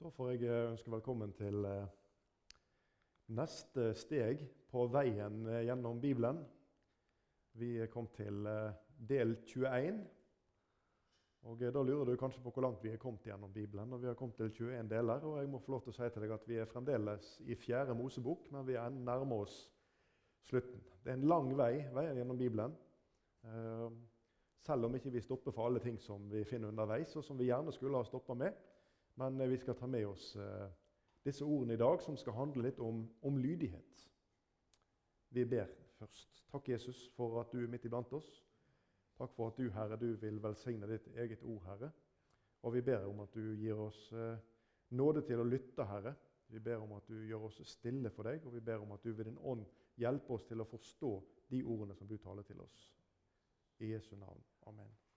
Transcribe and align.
Da 0.00 0.08
får 0.16 0.30
jeg 0.30 0.46
eh, 0.48 0.70
ønske 0.70 0.88
velkommen 0.94 1.32
til 1.36 1.66
eh, 1.68 1.88
neste 3.36 3.90
steg 4.00 4.46
på 4.72 4.86
veien 4.88 5.42
eh, 5.44 5.66
gjennom 5.66 5.98
Bibelen. 6.00 6.38
Vi 7.60 7.74
er 7.84 7.90
kommet 7.92 8.14
til 8.16 8.48
del 9.10 9.34
21. 9.44 9.98
Og 11.44 11.60
Da 11.60 11.82
lurer 11.84 12.08
du 12.08 12.14
kanskje 12.16 12.40
på 12.40 12.48
hvor 12.48 12.64
langt 12.64 12.80
vi 12.80 12.94
er 12.94 13.02
kommet 13.02 13.28
gjennom 13.28 13.52
Bibelen. 13.52 13.92
og 13.92 14.00
Vi 14.00 14.08
har 14.08 14.16
kommet 14.16 14.40
til 14.40 14.48
21 14.70 14.88
deler, 14.88 15.20
og 15.20 15.36
jeg 15.42 15.52
må 15.52 15.60
få 15.60 15.76
lov 15.76 15.84
til 15.84 15.92
å 15.92 15.98
si 15.98 16.08
til 16.08 16.24
deg 16.24 16.32
at 16.38 16.48
vi 16.48 16.56
er 16.56 16.72
fremdeles 16.72 17.28
i 17.44 17.58
fjerde 17.60 17.98
Mosebok, 18.00 18.48
men 18.56 18.64
vi 18.70 18.80
er 18.80 18.88
nærmer 18.96 19.44
oss 19.44 19.60
slutten. 20.48 20.80
Det 21.04 21.12
er 21.12 21.20
en 21.20 21.28
lang 21.28 21.52
vei 21.60 21.74
veien 21.92 22.22
gjennom 22.22 22.40
Bibelen. 22.40 22.80
Selv 24.64 24.88
om 24.88 24.96
ikke 24.96 25.12
vi 25.12 25.20
stopper 25.28 25.52
for 25.52 25.68
alle 25.68 25.84
ting 25.84 26.00
som 26.00 26.24
vi 26.32 26.46
finner 26.48 26.72
underveis, 26.72 27.12
og 27.20 27.28
som 27.28 27.36
vi 27.36 27.52
gjerne 27.52 27.76
skulle 27.76 28.00
ha 28.00 28.08
stoppa 28.08 28.40
med. 28.46 28.69
Men 29.20 29.40
eh, 29.40 29.48
vi 29.48 29.58
skal 29.58 29.76
ta 29.76 29.86
med 29.86 30.06
oss 30.06 30.36
eh, 30.36 30.68
disse 31.24 31.44
ordene 31.44 31.76
i 31.76 31.80
dag, 31.80 32.00
som 32.02 32.16
skal 32.16 32.38
handle 32.38 32.64
litt 32.64 32.78
om, 32.80 33.02
om 33.22 33.38
lydighet. 33.38 34.06
Vi 35.30 35.44
ber 35.44 35.68
først. 35.98 36.44
Takk, 36.50 36.68
Jesus, 36.68 37.02
for 37.16 37.40
at 37.42 37.52
du 37.52 37.60
er 37.60 37.68
midt 37.70 37.84
iblant 37.84 38.12
oss. 38.16 38.30
Takk 39.20 39.34
for 39.36 39.52
at 39.52 39.60
du, 39.60 39.68
Herre, 39.74 39.98
du 40.00 40.14
vil 40.22 40.40
velsigne 40.42 40.88
ditt 40.88 41.10
eget 41.20 41.44
ord, 41.44 41.60
Herre. 41.68 41.90
Og 42.64 42.74
vi 42.74 42.82
ber 42.84 43.04
om 43.08 43.20
at 43.20 43.36
du 43.36 43.52
gir 43.60 43.78
oss 43.78 44.00
eh, 44.16 44.40
nåde 44.96 45.22
til 45.28 45.42
å 45.42 45.48
lytte, 45.48 45.84
Herre. 45.84 46.14
Vi 46.50 46.58
ber 46.64 46.80
om 46.82 46.96
at 46.96 47.06
du 47.06 47.20
gjør 47.28 47.50
oss 47.50 47.60
stille 47.68 48.10
for 48.10 48.26
deg, 48.26 48.40
og 48.46 48.56
vi 48.56 48.64
ber 48.64 48.80
om 48.82 48.96
at 48.96 49.04
du 49.04 49.12
ved 49.12 49.28
din 49.28 49.38
ånd 49.38 49.68
hjelper 50.00 50.38
oss 50.38 50.48
til 50.48 50.64
å 50.64 50.68
forstå 50.72 51.12
de 51.52 51.62
ordene 51.62 51.94
som 51.94 52.08
du 52.08 52.16
taler 52.18 52.48
til 52.48 52.64
oss. 52.64 52.80
I 53.84 53.92
Jesu 53.92 54.16
navn. 54.16 54.42
Amen. 54.66 55.09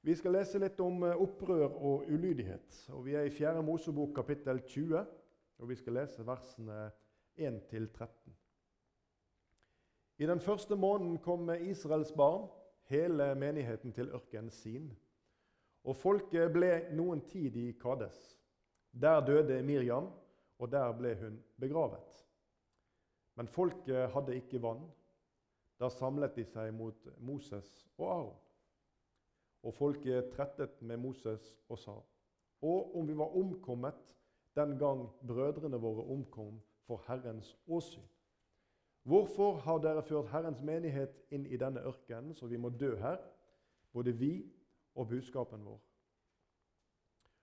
Vi 0.00 0.14
skal 0.16 0.32
lese 0.32 0.58
litt 0.62 0.78
om 0.80 1.02
eh, 1.04 1.18
opprør 1.20 1.74
og 1.76 2.06
ulydighet. 2.08 2.86
Og 2.96 3.04
Vi 3.04 3.16
er 3.20 3.28
i 3.28 3.34
4. 3.34 3.60
Mosebok 3.62 4.14
kapittel 4.16 4.62
20, 4.64 5.02
og 5.60 5.68
vi 5.68 5.76
skal 5.76 5.98
lese 5.98 6.24
versene 6.24 6.86
1-13. 7.36 8.32
I 10.20 10.28
den 10.28 10.40
første 10.40 10.76
måneden 10.76 11.18
kom 11.20 11.52
Israels 11.52 12.12
barn, 12.16 12.48
hele 12.88 13.34
menigheten, 13.34 13.92
til 13.92 14.08
ørkenen 14.16 14.50
sin. 14.50 14.90
Og 15.84 15.96
folket 15.96 16.52
ble 16.52 16.72
noen 16.96 17.20
tid 17.28 17.56
i 17.56 17.70
Kades. 17.80 18.18
Der 18.92 19.20
døde 19.24 19.62
Miriam, 19.62 20.10
og 20.58 20.72
der 20.72 20.92
ble 20.96 21.14
hun 21.20 21.40
begravet. 21.60 22.24
Men 23.36 23.48
folket 23.48 24.10
hadde 24.12 24.36
ikke 24.36 24.60
vann. 24.62 24.84
Da 25.80 25.88
samlet 25.92 26.36
de 26.36 26.44
seg 26.44 26.72
mot 26.76 27.08
Moses 27.20 27.68
og 27.96 28.08
Aron. 28.12 28.38
Og 29.62 29.74
folket 29.74 30.30
trettet 30.32 30.82
med 30.82 30.96
Moses 30.96 31.56
og 31.68 31.78
sa:" 31.78 31.98
Og 32.62 32.96
om 32.96 33.08
vi 33.08 33.16
var 33.16 33.36
omkommet 33.36 34.16
den 34.56 34.78
gang 34.78 35.08
brødrene 35.26 35.80
våre 35.80 36.04
omkom 36.04 36.60
for 36.86 37.02
Herrens 37.06 37.56
åsyn. 37.68 38.06
Hvorfor 39.02 39.52
har 39.52 39.78
dere 39.78 40.02
ført 40.02 40.28
Herrens 40.28 40.60
menighet 40.62 41.22
inn 41.30 41.46
i 41.46 41.56
denne 41.56 41.80
ørkenen, 41.80 42.34
så 42.34 42.46
vi 42.46 42.56
må 42.56 42.68
dø 42.68 42.96
her, 42.96 43.16
både 43.92 44.12
vi 44.12 44.52
og 44.94 45.08
budskapen 45.08 45.64
vår? 45.64 45.80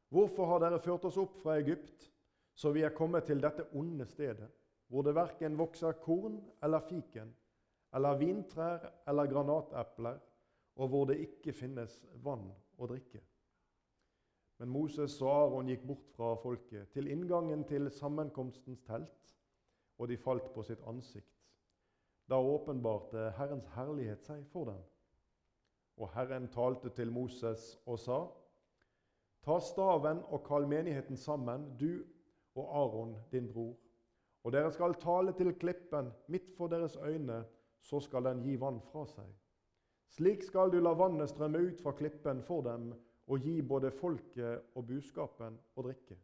Hvorfor 0.10 0.46
har 0.46 0.60
dere 0.60 0.80
ført 0.80 1.06
oss 1.06 1.18
opp 1.18 1.40
fra 1.42 1.58
Egypt, 1.58 2.12
så 2.54 2.72
vi 2.72 2.82
er 2.86 2.94
kommet 2.96 3.26
til 3.28 3.42
dette 3.42 3.66
onde 3.76 4.06
stedet, 4.06 4.50
hvor 4.88 5.04
det 5.04 5.16
verken 5.16 5.58
vokser 5.58 5.92
korn 5.92 6.40
eller 6.64 6.80
fiken, 6.80 7.34
eller 7.94 8.18
vintrær 8.18 8.86
eller 9.08 9.28
granatepler, 9.32 10.20
og 10.78 10.88
hvor 10.88 11.06
det 11.10 11.18
ikke 11.26 11.54
finnes 11.54 12.00
vann 12.24 12.46
å 12.78 12.88
drikke. 12.90 13.22
Men 14.58 14.70
Moses 14.74 15.20
og 15.22 15.30
Aron 15.30 15.70
gikk 15.70 15.84
bort 15.86 16.10
fra 16.16 16.34
folket, 16.42 16.90
til 16.94 17.10
inngangen 17.14 17.64
til 17.70 17.90
sammenkomstens 17.94 18.82
telt, 18.86 19.34
og 19.98 20.10
de 20.10 20.18
falt 20.18 20.50
på 20.54 20.64
sitt 20.66 20.82
ansikt. 20.90 21.34
Da 22.30 22.40
åpenbarte 22.42 23.32
Herrens 23.38 23.70
herlighet 23.76 24.26
seg 24.26 24.44
for 24.52 24.70
dem. 24.70 24.82
Og 25.98 26.12
Herren 26.14 26.50
talte 26.54 26.90
til 26.94 27.12
Moses 27.12 27.78
og 27.86 28.00
sa.: 28.00 28.20
Ta 29.46 29.60
staven 29.64 30.20
og 30.28 30.44
kall 30.46 30.68
menigheten 30.68 31.18
sammen, 31.18 31.72
du 31.80 32.04
og 32.56 32.68
Aron, 32.82 33.16
din 33.32 33.48
bror. 33.54 33.78
Og 34.44 34.54
dere 34.54 34.72
skal 34.72 34.94
tale 34.94 35.34
til 35.34 35.54
klippen 35.54 36.12
midt 36.28 36.54
for 36.58 36.68
deres 36.68 36.98
øyne, 36.98 37.46
så 37.82 38.00
skal 38.00 38.24
den 38.24 38.44
gi 38.44 38.60
vann 38.60 38.82
fra 38.92 39.06
seg. 39.06 39.30
Slik 40.08 40.44
skal 40.44 40.72
du 40.72 40.80
la 40.80 40.94
vannet 40.98 41.30
strømme 41.30 41.60
ut 41.70 41.82
fra 41.84 41.92
klippen 41.98 42.42
for 42.44 42.64
dem 42.66 42.94
og 43.28 43.44
gi 43.44 43.62
både 43.62 43.92
folket 43.92 44.72
og 44.76 44.88
buskapen 44.88 45.58
å 45.76 45.84
drikke. 45.84 46.16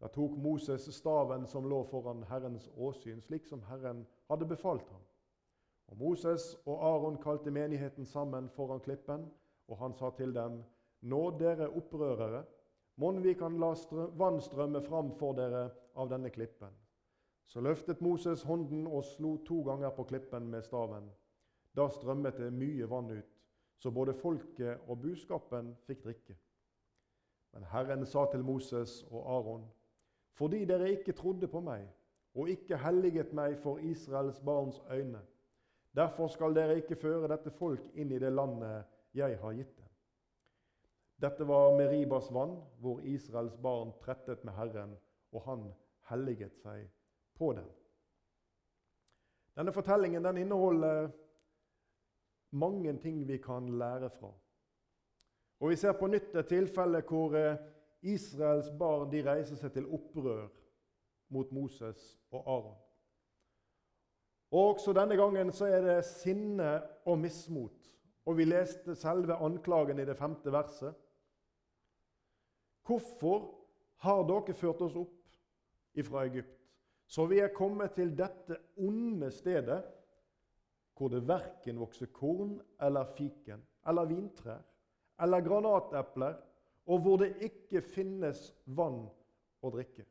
Da 0.00 0.10
tok 0.12 0.36
Moses 0.36 0.86
staven 0.94 1.46
som 1.46 1.66
lå 1.70 1.80
foran 1.88 2.22
Herrens 2.28 2.68
åsyn, 2.76 3.22
slik 3.22 3.46
som 3.46 3.62
Herren 3.68 4.04
hadde 4.28 4.46
befalt 4.46 4.88
ham. 4.92 5.02
Og 5.88 5.98
Moses 5.98 6.54
og 6.64 6.82
Aron 6.82 7.16
kalte 7.22 7.50
menigheten 7.50 8.06
sammen 8.06 8.48
foran 8.56 8.82
klippen, 8.84 9.26
og 9.68 9.78
han 9.78 9.94
sa 9.94 10.10
til 10.16 10.34
dem.: 10.34 10.62
Nå, 11.00 11.22
dere 11.38 11.68
opprørere, 11.68 12.44
mon 12.96 13.22
vi 13.22 13.34
kan 13.34 13.58
la 13.58 13.74
vann 14.16 14.40
strømme 14.40 14.80
fram 14.82 15.12
for 15.18 15.32
dere 15.32 15.70
av 15.94 16.08
denne 16.10 16.30
klippen. 16.30 16.72
Så 17.46 17.60
løftet 17.60 18.00
Moses 18.00 18.42
hånden 18.42 18.86
og 18.86 19.04
slo 19.04 19.36
to 19.46 19.62
ganger 19.62 19.90
på 19.90 20.04
klippen 20.04 20.50
med 20.50 20.62
staven. 20.62 21.10
Da 21.74 21.88
strømmet 21.90 22.38
det 22.38 22.52
mye 22.54 22.86
vann 22.90 23.10
ut, 23.10 23.30
så 23.78 23.90
både 23.90 24.14
folket 24.14 24.86
og 24.88 25.00
buskapen 25.02 25.74
fikk 25.86 26.04
drikke. 26.04 26.36
Men 27.54 27.66
Herren 27.70 28.06
sa 28.06 28.24
til 28.30 28.44
Moses 28.44 29.02
og 29.10 29.26
Aron.: 29.36 29.64
Fordi 30.32 30.64
dere 30.64 30.90
ikke 30.90 31.12
trodde 31.12 31.48
på 31.48 31.60
meg 31.60 31.86
og 32.34 32.48
ikke 32.50 32.78
helliget 32.82 33.32
meg 33.32 33.58
for 33.62 33.78
Israels 33.78 34.40
barns 34.40 34.80
øyne, 34.90 35.20
derfor 35.94 36.26
skal 36.28 36.54
dere 36.54 36.76
ikke 36.76 36.96
føre 36.98 37.28
dette 37.30 37.50
folk 37.50 37.84
inn 37.94 38.10
i 38.10 38.18
det 38.18 38.32
landet 38.32 38.84
jeg 39.14 39.38
har 39.38 39.52
gitt 39.54 39.76
dem. 39.76 39.90
Dette 41.22 41.46
var 41.46 41.76
Meribas 41.78 42.32
vann, 42.34 42.56
hvor 42.82 43.00
Israels 43.06 43.54
barn 43.62 43.92
trettet 44.02 44.44
med 44.44 44.52
Herren, 44.54 44.96
og 45.32 45.42
han 45.46 45.68
helliget 46.10 46.58
seg 46.58 46.88
på 47.38 47.52
dem. 47.52 47.68
Denne 49.54 49.72
fortellingen 49.72 50.24
den 50.24 50.42
inneholder 50.42 51.12
mange 52.54 52.94
ting 53.02 53.22
vi 53.28 53.38
kan 53.42 53.68
lære 53.78 54.10
fra. 54.10 54.32
Og 55.60 55.70
Vi 55.70 55.76
ser 55.76 55.92
på 55.92 56.06
nytt 56.06 56.34
et 56.36 56.48
tilfelle 56.48 57.02
hvor 57.08 57.36
eh, 57.38 57.56
Israels 58.02 58.70
barn 58.78 59.10
de 59.12 59.22
reiser 59.24 59.56
seg 59.56 59.72
til 59.72 59.86
opprør 59.86 60.48
mot 61.32 61.52
Moses 61.52 62.18
og 62.30 62.42
Aron. 62.46 62.76
Og 64.50 64.74
Også 64.74 64.92
denne 64.92 65.16
gangen 65.16 65.52
så 65.52 65.66
er 65.66 65.80
det 65.82 66.04
sinne 66.04 66.82
og 67.04 67.18
mismot. 67.18 67.90
Og 68.26 68.36
Vi 68.36 68.44
leste 68.44 68.94
selve 68.94 69.34
anklagen 69.34 69.98
i 69.98 70.04
det 70.04 70.16
femte 70.16 70.52
verset. 70.52 70.94
Hvorfor 72.86 73.64
har 74.04 74.22
dere 74.28 74.54
ført 74.54 74.82
oss 74.84 74.96
opp 74.96 75.20
ifra 75.96 76.26
Egypt, 76.28 76.60
så 77.06 77.24
vi 77.26 77.38
er 77.40 77.52
kommet 77.54 77.94
til 77.96 78.12
dette 78.18 78.58
onde 78.76 79.30
stedet 79.32 79.80
hvor 80.94 81.10
det 81.10 81.24
verken 81.28 81.80
vokser 81.82 82.10
korn 82.14 82.56
eller 82.82 83.10
fiken 83.16 83.62
eller 83.88 84.08
vintrær 84.08 84.62
eller 85.22 85.40
granatepler, 85.40 86.34
og 86.86 87.00
hvor 87.00 87.16
det 87.22 87.36
ikke 87.46 87.80
finnes 87.86 88.48
vann 88.66 89.04
å 89.62 89.70
drikke. 89.72 90.04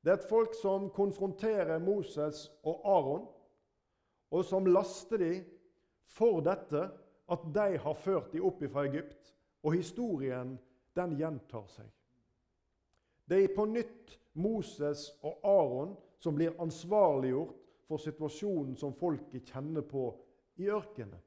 Det 0.00 0.12
er 0.12 0.20
et 0.20 0.28
folk 0.28 0.54
som 0.54 0.86
konfronterer 0.94 1.82
Moses 1.82 2.46
og 2.62 2.84
Aron, 2.86 3.26
og 4.30 4.44
som 4.46 4.68
laster 4.70 5.18
dem 5.18 5.42
for 6.06 6.40
dette 6.46 6.84
at 7.26 7.46
de 7.54 7.66
har 7.82 7.98
ført 7.98 8.30
dem 8.32 8.46
opp 8.46 8.62
fra 8.70 8.86
Egypt. 8.86 9.32
Og 9.66 9.74
historien 9.74 10.54
den 10.94 11.16
gjentar 11.18 11.66
seg. 11.66 11.88
Det 13.26 13.40
er 13.42 13.54
på 13.56 13.66
nytt 13.66 14.14
Moses 14.38 15.08
og 15.26 15.42
Aron 15.42 15.96
som 16.22 16.36
blir 16.38 16.54
ansvarliggjort 16.62 17.65
for 17.86 18.02
situasjonen 18.02 18.76
som 18.76 18.94
folket 18.96 19.52
kjenner 19.52 19.84
på 19.86 20.08
i 20.60 20.68
ørkenen. 20.72 21.20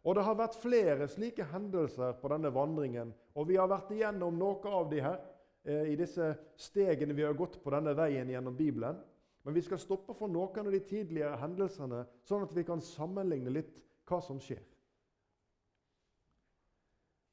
Og 0.00 0.14
Det 0.16 0.24
har 0.24 0.36
vært 0.38 0.56
flere 0.56 1.08
slike 1.12 1.44
hendelser 1.50 2.14
på 2.22 2.30
denne 2.32 2.52
vandringen, 2.54 3.12
og 3.36 3.48
vi 3.50 3.58
har 3.60 3.68
vært 3.68 3.90
igjennom 3.92 4.38
noe 4.40 4.72
av 4.72 4.88
de 4.88 5.02
her 5.04 5.18
eh, 5.64 5.90
i 5.92 5.96
disse 5.98 6.32
stegene 6.56 7.16
vi 7.16 7.26
har 7.26 7.36
gått 7.36 7.58
på 7.60 7.72
denne 7.74 7.92
veien 7.98 8.30
gjennom 8.32 8.56
Bibelen. 8.56 8.96
Men 9.44 9.56
vi 9.56 9.62
skal 9.64 9.80
stoppe 9.80 10.14
for 10.16 10.28
noen 10.28 10.66
av 10.66 10.72
de 10.72 10.80
tidligere 10.84 11.36
hendelsene, 11.40 12.04
sånn 12.24 12.44
at 12.44 12.54
vi 12.56 12.64
kan 12.64 12.80
sammenligne 12.84 13.52
litt 13.52 13.82
hva 14.08 14.20
som 14.24 14.40
skjer. 14.40 14.62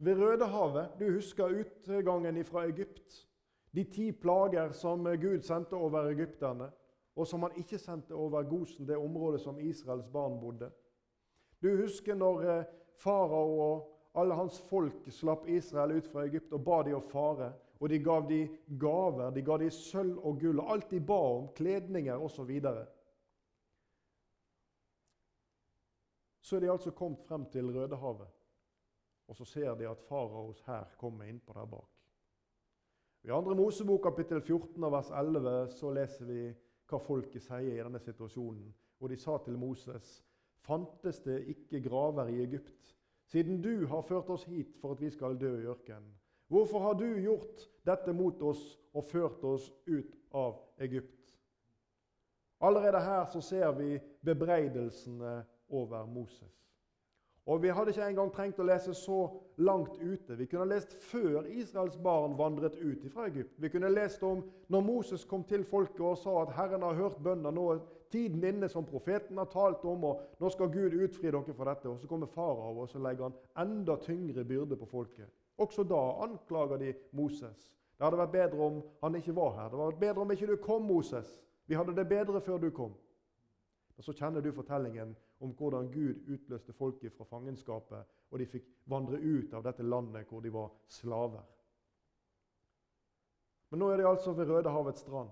Ved 0.03 0.19
Rødehavet, 0.19 0.99
du 0.99 1.07
husker 1.15 1.55
utgangen 1.63 2.37
fra 2.45 2.67
Egypt. 2.67 3.23
De 3.71 3.83
ti 3.89 4.11
plager 4.11 4.75
som 4.75 5.07
Gud 5.19 5.45
sendte 5.45 5.79
over 5.79 6.11
egypterne 6.11 6.69
og 7.17 7.27
som 7.27 7.41
han 7.43 7.55
ikke 7.57 7.79
sendte 7.81 8.15
over 8.15 8.43
Gosen, 8.45 8.87
det 8.87 8.97
området 8.97 9.41
som 9.41 9.59
Israels 9.59 10.05
barn 10.13 10.39
bodde. 10.39 10.69
Du 11.61 11.71
husker 11.81 12.15
når 12.15 12.43
eh, 12.45 12.65
farao 13.01 13.59
og 13.59 14.19
alle 14.21 14.35
hans 14.37 14.59
folk 14.69 15.09
slapp 15.09 15.47
Israel 15.49 15.97
ut 15.97 16.07
fra 16.11 16.27
Egypt 16.29 16.53
og 16.53 16.61
ba 16.65 16.83
de 16.85 16.93
å 16.93 17.01
fare. 17.01 17.51
Og 17.79 17.89
de 17.89 17.99
gav 18.01 18.25
de 18.29 18.39
gaver, 18.81 19.31
de 19.33 19.41
ga 19.45 19.57
de 19.61 19.69
sølv 19.73 20.17
og 20.25 20.39
gull, 20.41 20.61
og 20.61 20.71
alt 20.73 20.89
de 20.89 21.01
ba 21.01 21.17
om, 21.33 21.49
kledninger 21.57 22.17
osv. 22.17 22.49
Så, 22.61 22.85
så 26.41 26.55
er 26.57 26.65
de 26.65 26.71
altså 26.73 26.93
kommet 26.97 27.21
frem 27.27 27.45
til 27.53 27.69
Rødehavet, 27.69 28.33
og 29.27 29.37
så 29.37 29.45
ser 29.45 29.75
de 29.77 29.89
at 29.89 30.01
faraos 30.09 30.63
hær 30.65 30.89
kommer 30.97 31.29
innpå 31.29 31.53
der 31.53 31.69
bak. 31.69 31.91
I 33.27 33.29
2. 33.29 33.53
Mosebok 33.59 34.01
kapittel 34.03 34.41
14 34.41 34.91
vers 34.91 35.13
11 35.13 35.69
så 35.77 35.93
leser 35.93 36.25
vi 36.25 36.41
hva 36.87 36.99
folket 37.03 37.43
sier 37.43 37.75
i 37.75 37.83
denne 37.83 37.99
situasjonen. 37.99 38.69
Og 38.99 39.09
de 39.09 39.17
sa 39.19 39.37
til 39.43 39.57
Moses.: 39.57 40.23
Fantes 40.65 41.19
det 41.25 41.41
ikke 41.53 41.81
graver 41.89 42.27
i 42.27 42.41
Egypt, 42.43 42.95
siden 43.25 43.61
du 43.61 43.85
har 43.87 44.01
ført 44.01 44.29
oss 44.29 44.43
hit 44.47 44.77
for 44.81 44.95
at 44.95 45.01
vi 45.01 45.09
skal 45.09 45.37
dø 45.39 45.53
i 45.59 45.67
ørkenen? 45.67 46.13
Hvorfor 46.47 46.79
har 46.79 46.93
du 46.93 47.05
gjort 47.19 47.67
dette 47.85 48.13
mot 48.13 48.41
oss 48.41 48.79
og 48.93 49.03
ført 49.03 49.43
oss 49.43 49.71
ut 49.87 50.15
av 50.31 50.61
Egypt? 50.79 51.35
Allerede 52.61 53.01
her 53.03 53.25
så 53.25 53.41
ser 53.41 53.71
vi 53.71 53.99
bebreidelsene 54.25 55.43
over 55.69 56.05
Moses. 56.05 56.66
Og 57.47 57.61
Vi 57.61 57.67
hadde 57.67 57.89
ikke 57.89 58.07
engang 58.09 58.31
trengt 58.35 58.57
å 58.59 58.65
lese 58.67 58.93
så 58.93 59.21
langt 59.57 59.95
ute. 60.01 60.35
Vi 60.35 60.45
kunne 60.51 60.65
lest 60.67 60.91
før 60.99 61.45
Israels 61.47 61.95
barn 62.03 62.35
vandret 62.37 62.75
ut 62.75 63.05
fra 63.13 63.29
Egypt. 63.29 63.53
Vi 63.57 63.69
kunne 63.71 63.89
lest 63.89 64.23
om 64.23 64.41
når 64.67 64.81
Moses 64.83 65.23
kom 65.23 65.45
til 65.47 65.63
folket 65.63 66.01
og 66.01 66.17
sa 66.17 66.41
at 66.41 66.51
'Herren 66.51 66.81
har 66.81 66.93
hørt 66.93 67.23
bønder 67.23 67.51
'nå 67.51 67.79
tiden 68.11 68.43
inne 68.43 68.69
som 68.69 68.85
profeten 68.85 69.37
har 69.37 69.45
talt 69.45 69.85
om', 69.85 70.03
og 70.03 70.21
'nå 70.39 70.49
skal 70.49 70.67
Gud 70.67 70.93
utfri 71.03 71.31
dere 71.31 71.53
fra 71.53 71.73
dette'. 71.73 71.87
Og 71.87 71.99
Så 71.99 72.07
kommer 72.07 72.27
farao 72.27 72.79
og 72.81 72.89
så 72.89 72.99
legger 72.99 73.23
han 73.23 73.67
enda 73.67 73.95
tyngre 73.95 74.43
byrde 74.43 74.75
på 74.75 74.85
folket. 74.85 75.25
Også 75.57 75.83
da 75.83 76.23
anklager 76.23 76.77
de 76.77 76.93
Moses. 77.11 77.77
Det 77.97 78.05
hadde 78.05 78.17
vært 78.17 78.31
bedre 78.31 78.59
om 78.59 78.83
han 79.03 79.15
ikke 79.15 79.35
var 79.35 79.51
her. 79.51 79.69
Det 79.69 79.79
hadde 79.79 79.91
vært 79.91 79.99
bedre 79.99 80.21
om 80.21 80.31
ikke 80.31 80.47
du 80.47 80.55
kom, 80.55 80.81
Moses. 80.81 81.43
Vi 81.67 81.75
hadde 81.75 81.95
det 81.95 82.09
bedre 82.09 82.41
før 82.41 82.57
du 82.57 82.69
kom. 82.69 82.93
Og 83.97 84.03
Så 84.03 84.13
kjenner 84.13 84.41
du 84.41 84.51
fortellingen 84.51 85.15
om 85.39 85.53
hvordan 85.53 85.91
Gud 85.91 86.29
utløste 86.33 86.73
folket 86.73 87.13
fra 87.13 87.25
fangenskapet, 87.29 88.05
og 88.29 88.39
de 88.39 88.45
fikk 88.49 88.65
vandre 88.89 89.19
ut 89.21 89.53
av 89.53 89.63
dette 89.63 89.83
landet 89.83 90.27
hvor 90.29 90.41
de 90.41 90.53
var 90.53 90.71
slaver. 90.87 91.43
Men 93.69 93.83
nå 93.83 93.91
er 93.91 94.01
de 94.01 94.07
altså 94.07 94.33
ved 94.33 94.49
Rødehavets 94.49 95.03
strand. 95.03 95.29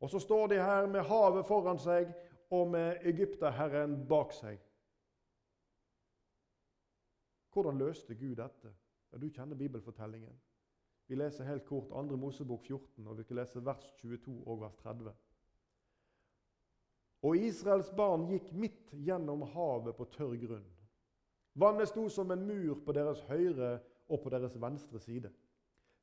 Og 0.00 0.10
så 0.10 0.18
står 0.18 0.46
de 0.46 0.62
her 0.62 0.86
med 0.88 1.04
havet 1.04 1.46
foran 1.46 1.78
seg 1.78 2.12
og 2.50 2.70
med 2.72 3.04
Egypterherren 3.06 3.98
bak 4.08 4.32
seg. 4.32 4.60
Hvordan 7.52 7.78
løste 7.78 8.14
Gud 8.14 8.36
dette? 8.36 8.72
Ja, 9.12 9.18
Du 9.18 9.28
kjenner 9.28 9.56
bibelfortellingen. 9.56 10.40
Vi 11.06 11.14
leser 11.14 11.44
helt 11.44 11.64
kort 11.66 11.88
2. 11.88 12.16
Mosebok 12.16 12.66
14, 12.66 13.06
og 13.06 13.18
vi 13.18 13.22
skal 13.22 13.36
lese 13.36 13.64
vers 13.64 13.92
22 13.98 14.46
og 14.46 14.60
vers 14.60 14.76
30. 14.76 15.12
Og 17.22 17.36
Israels 17.36 17.90
barn 17.96 18.24
gikk 18.30 18.48
midt 18.56 18.94
gjennom 18.96 19.44
havet 19.52 19.96
på 19.96 20.06
tørr 20.14 20.36
grunn. 20.40 20.66
Vannet 21.60 21.90
sto 21.90 22.06
som 22.08 22.30
en 22.32 22.46
mur 22.46 22.78
på 22.84 22.94
deres 22.96 23.20
høyre 23.28 23.74
og 24.08 24.22
på 24.22 24.32
deres 24.32 24.56
venstre 24.60 25.00
side. 25.02 25.30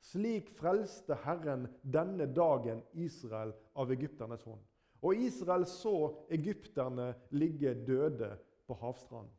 Slik 0.04 0.52
frelste 0.54 1.18
Herren 1.24 1.66
denne 1.82 2.28
dagen 2.30 2.84
Israel 2.94 3.56
av 3.74 3.92
egypternes 3.92 4.44
hånd. 4.46 4.62
Og 5.02 5.18
Israel 5.26 5.66
så 5.70 5.96
egypterne 6.34 7.12
ligge 7.34 7.74
døde 7.88 8.36
på 8.68 8.78
havstranden. 8.78 9.34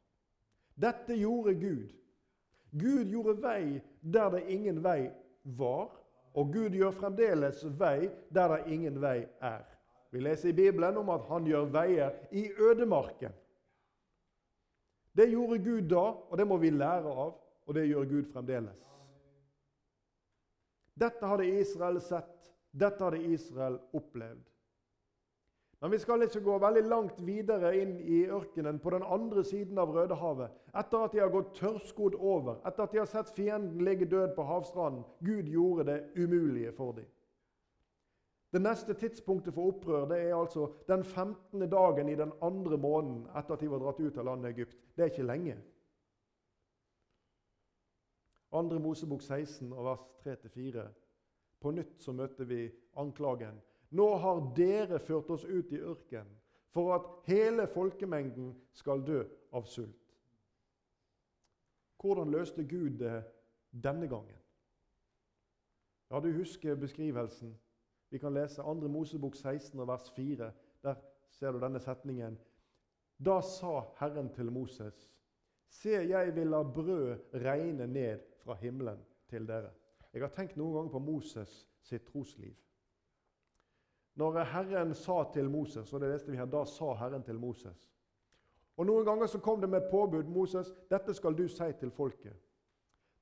Dette 0.78 1.14
gjorde 1.18 1.54
Gud. 1.58 1.94
Gud 2.70 3.10
gjorde 3.10 3.38
vei 3.42 3.80
der 4.00 4.30
det 4.34 4.44
ingen 4.54 4.82
vei 4.84 5.08
var, 5.58 5.90
og 6.34 6.52
Gud 6.52 6.76
gjør 6.76 6.94
fremdeles 6.94 7.64
vei 7.78 8.10
der 8.34 8.54
det 8.54 8.74
ingen 8.74 9.00
vei 9.02 9.22
er. 9.40 9.64
Vi 10.10 10.20
leser 10.20 10.48
i 10.48 10.56
Bibelen 10.56 10.96
om 10.96 11.10
at 11.12 11.26
han 11.28 11.46
gjør 11.46 11.68
veier 11.72 12.14
i 12.32 12.48
ødemarken. 12.58 13.32
Det 15.12 15.28
gjorde 15.30 15.58
Gud 15.58 15.88
da, 15.90 16.04
og 16.30 16.38
det 16.38 16.46
må 16.46 16.56
vi 16.56 16.70
lære 16.70 17.10
av, 17.10 17.34
og 17.66 17.74
det 17.74 17.88
gjør 17.88 18.06
Gud 18.08 18.28
fremdeles. 18.32 18.84
Dette 20.98 21.26
hadde 21.26 21.48
Israel 21.60 22.00
sett, 22.02 22.52
dette 22.70 23.04
hadde 23.04 23.20
Israel 23.34 23.78
opplevd. 23.94 24.46
Men 25.80 25.92
vi 25.94 25.98
skal 26.02 26.24
ikke 26.26 26.42
gå 26.42 26.56
veldig 26.58 26.82
langt 26.90 27.20
videre 27.22 27.70
inn 27.78 27.92
i 28.02 28.24
ørkenen 28.34 28.80
på 28.82 28.90
den 28.90 29.04
andre 29.06 29.44
siden 29.46 29.78
av 29.78 29.92
Rødehavet. 29.94 30.50
Etter 30.74 31.04
at 31.04 31.14
de 31.14 31.20
har 31.22 31.30
gått 31.30 31.52
tørrskodd 31.60 32.16
over, 32.18 32.58
etter 32.66 32.82
at 32.82 32.94
de 32.94 32.98
har 32.98 33.10
sett 33.10 33.30
fienden 33.36 33.84
ligge 33.86 34.08
død 34.10 34.34
på 34.34 34.46
havstranden. 34.48 35.04
Gud 35.22 35.46
gjorde 35.46 35.86
det 35.92 36.00
umulige 36.18 36.72
for 36.74 36.98
dem. 36.98 37.06
Det 38.52 38.62
neste 38.62 38.94
tidspunktet 38.94 39.54
for 39.54 39.68
opprør 39.68 40.06
det 40.08 40.18
er 40.22 40.36
altså 40.36 40.70
den 40.88 41.04
15. 41.04 41.70
dagen 41.70 42.08
i 42.08 42.16
den 42.16 42.32
andre 42.42 42.78
måneden 42.78 43.26
etter 43.36 43.54
at 43.54 43.60
de 43.60 43.70
var 43.70 43.82
dratt 43.82 44.00
ut 44.00 44.16
av 44.16 44.24
landet 44.24 44.54
Egypt. 44.54 44.78
Det 44.96 45.04
er 45.04 45.12
ikke 45.12 45.26
lenge. 45.28 45.56
Andre 48.52 48.80
Mosebok 48.80 49.22
16 49.22 49.72
og 49.72 49.84
vers 49.84 50.06
3-4. 50.24 50.86
På 51.60 51.70
nytt 51.70 52.00
så 52.00 52.12
møter 52.12 52.44
vi 52.48 52.70
anklagen. 52.96 53.60
Nå 53.90 54.08
har 54.16 54.40
dere 54.56 54.98
ført 54.98 55.30
oss 55.30 55.44
ut 55.44 55.72
i 55.72 55.80
ørkenen 55.80 56.36
for 56.72 56.94
at 56.94 57.06
hele 57.28 57.66
folkemengden 57.66 58.52
skal 58.72 59.04
dø 59.04 59.22
av 59.52 59.64
sult. 59.66 60.16
Hvordan 61.98 62.30
løste 62.30 62.64
Gud 62.64 62.98
det 63.00 63.24
denne 63.72 64.08
gangen? 64.08 64.36
Ja, 66.10 66.20
du 66.20 66.32
husker 66.32 66.76
beskrivelsen. 66.76 67.56
Vi 68.10 68.18
kan 68.18 68.34
lese 68.34 68.62
2. 68.62 68.74
Mosebok 68.88 69.36
16, 69.36 69.86
vers 69.86 70.10
4. 70.10 70.52
Der 70.82 70.94
ser 71.30 71.52
du 71.52 71.60
denne 71.60 71.80
setningen. 71.80 72.38
Da 73.18 73.40
sa 73.40 73.82
Herren 73.98 74.32
til 74.34 74.52
Moses.: 74.52 75.10
Se, 75.68 75.90
jeg 75.90 76.34
vil 76.34 76.46
la 76.46 76.62
brød 76.62 77.34
regne 77.34 77.86
ned 77.86 78.18
fra 78.44 78.54
himmelen 78.54 78.98
til 79.28 79.48
dere. 79.48 79.70
Jeg 80.12 80.22
har 80.22 80.32
tenkt 80.32 80.56
noen 80.56 80.74
ganger 80.74 80.90
på 80.90 80.98
Moses 80.98 81.66
sitt 81.82 82.06
trosliv. 82.06 82.54
Når 84.14 84.44
Herren 84.44 84.94
sa 84.94 85.24
til 85.32 85.50
Moses, 85.50 85.92
og 85.92 86.00
det 86.00 86.08
leste 86.10 86.30
vi 86.30 86.36
her, 86.36 86.46
da 86.46 86.64
sa 86.64 86.94
Herren 86.94 87.22
til 87.22 87.38
Moses. 87.38 87.88
Og 88.76 88.86
Noen 88.86 89.04
ganger 89.04 89.26
så 89.26 89.38
kom 89.38 89.60
det 89.60 89.68
med 89.68 89.82
et 89.82 89.90
påbud. 89.90 90.24
Moses, 90.30 90.72
dette 90.90 91.14
skal 91.14 91.34
du 91.34 91.48
si 91.48 91.72
til 91.80 91.90
folket. 91.90 92.36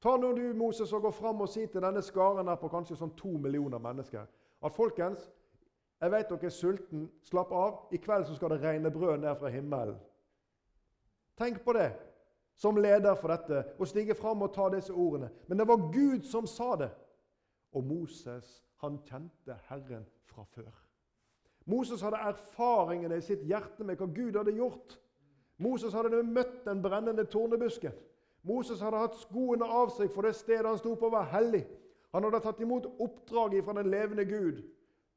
Ta 0.06 0.12
nå 0.16 0.28
du, 0.36 0.52
Moses, 0.54 0.92
og 0.94 1.02
gå 1.02 1.10
fram 1.10 1.40
og 1.42 1.48
si 1.50 1.64
til 1.66 1.82
denne 1.82 1.98
skaren 2.04 2.46
her 2.46 2.58
på 2.60 2.68
kanskje 2.70 2.94
sånn 2.94 3.16
to 3.18 3.32
millioner 3.42 3.80
mennesker 3.82 4.28
at 4.62 4.74
folkens, 4.74 5.24
jeg 5.98 6.12
vet 6.12 6.28
dere 6.30 6.46
er 6.46 6.54
sulten. 6.54 7.08
Slapp 7.26 7.50
av. 7.50 7.80
I 7.90 7.98
kveld 7.98 8.28
så 8.28 8.36
skal 8.36 8.52
det 8.52 8.60
regne 8.62 8.92
brød 8.94 9.24
ned 9.24 9.34
fra 9.40 9.50
himmelen. 9.50 9.96
Tenk 11.40 11.58
på 11.64 11.74
det 11.74 11.88
som 12.54 12.78
leder 12.78 13.18
for 13.18 13.34
dette, 13.34 13.64
å 13.82 13.88
stige 13.88 14.14
fram 14.14 14.46
og 14.46 14.54
ta 14.54 14.68
disse 14.72 14.94
ordene. 14.94 15.32
Men 15.48 15.58
det 15.58 15.66
var 15.68 15.88
Gud 15.90 16.22
som 16.24 16.46
sa 16.46 16.70
det. 16.78 16.92
Og 17.74 17.84
Moses, 17.84 18.62
han 18.84 19.00
kjente 19.08 19.58
Herren 19.66 20.06
fra 20.30 20.46
før. 20.54 20.70
Moses 21.66 22.04
hadde 22.06 22.22
erfaringene 22.30 23.18
i 23.18 23.26
sitt 23.26 23.42
hjerte 23.42 23.84
med 23.84 23.98
hva 23.98 24.06
Gud 24.06 24.38
hadde 24.38 24.54
gjort. 24.54 25.00
Moses 25.58 25.96
hadde 25.98 26.22
møtt 26.22 26.62
den 26.64 26.78
brennende 26.84 27.26
tornebusken. 27.26 27.92
Moses 28.46 28.80
hadde 28.80 29.00
hatt 29.02 29.18
skoene 29.18 29.66
av 29.66 29.90
seg, 29.90 30.10
for 30.14 30.22
det 30.22 30.36
stedet 30.38 30.68
han 30.68 30.78
sto 30.78 30.94
på, 30.94 31.10
var 31.10 31.26
hellig. 31.32 31.64
Han 32.14 32.24
hadde 32.24 32.40
tatt 32.44 32.60
imot 32.62 32.86
oppdraget 33.02 33.64
fra 33.66 33.74
den 33.76 33.90
levende 33.90 34.24
Gud, 34.24 34.62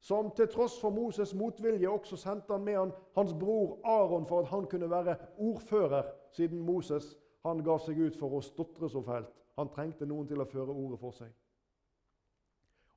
som 0.01 0.31
til 0.35 0.47
tross 0.49 0.79
for 0.81 0.95
Moses' 0.95 1.35
motvilje 1.37 1.89
også 1.89 2.17
sendte 2.17 2.55
han 2.55 2.63
med 2.65 2.77
han, 2.77 2.93
hans 3.15 3.33
bror 3.33 3.77
Aron 3.83 4.25
for 4.25 4.41
at 4.41 4.49
han 4.53 4.65
kunne 4.71 4.89
være 4.89 5.15
ordfører, 5.37 6.07
siden 6.31 6.61
Moses 6.65 7.17
han 7.45 7.63
gav 7.63 7.79
seg 7.83 7.99
ut 7.99 8.17
for 8.17 8.35
å 8.35 8.41
stotre 8.43 8.89
så 8.89 9.03
fælt. 9.03 9.29
Han 9.59 9.69
trengte 9.69 10.07
noen 10.07 10.27
til 10.27 10.41
å 10.41 10.47
føre 10.47 10.73
ordet 10.73 10.99
for 10.99 11.15
seg. 11.15 11.31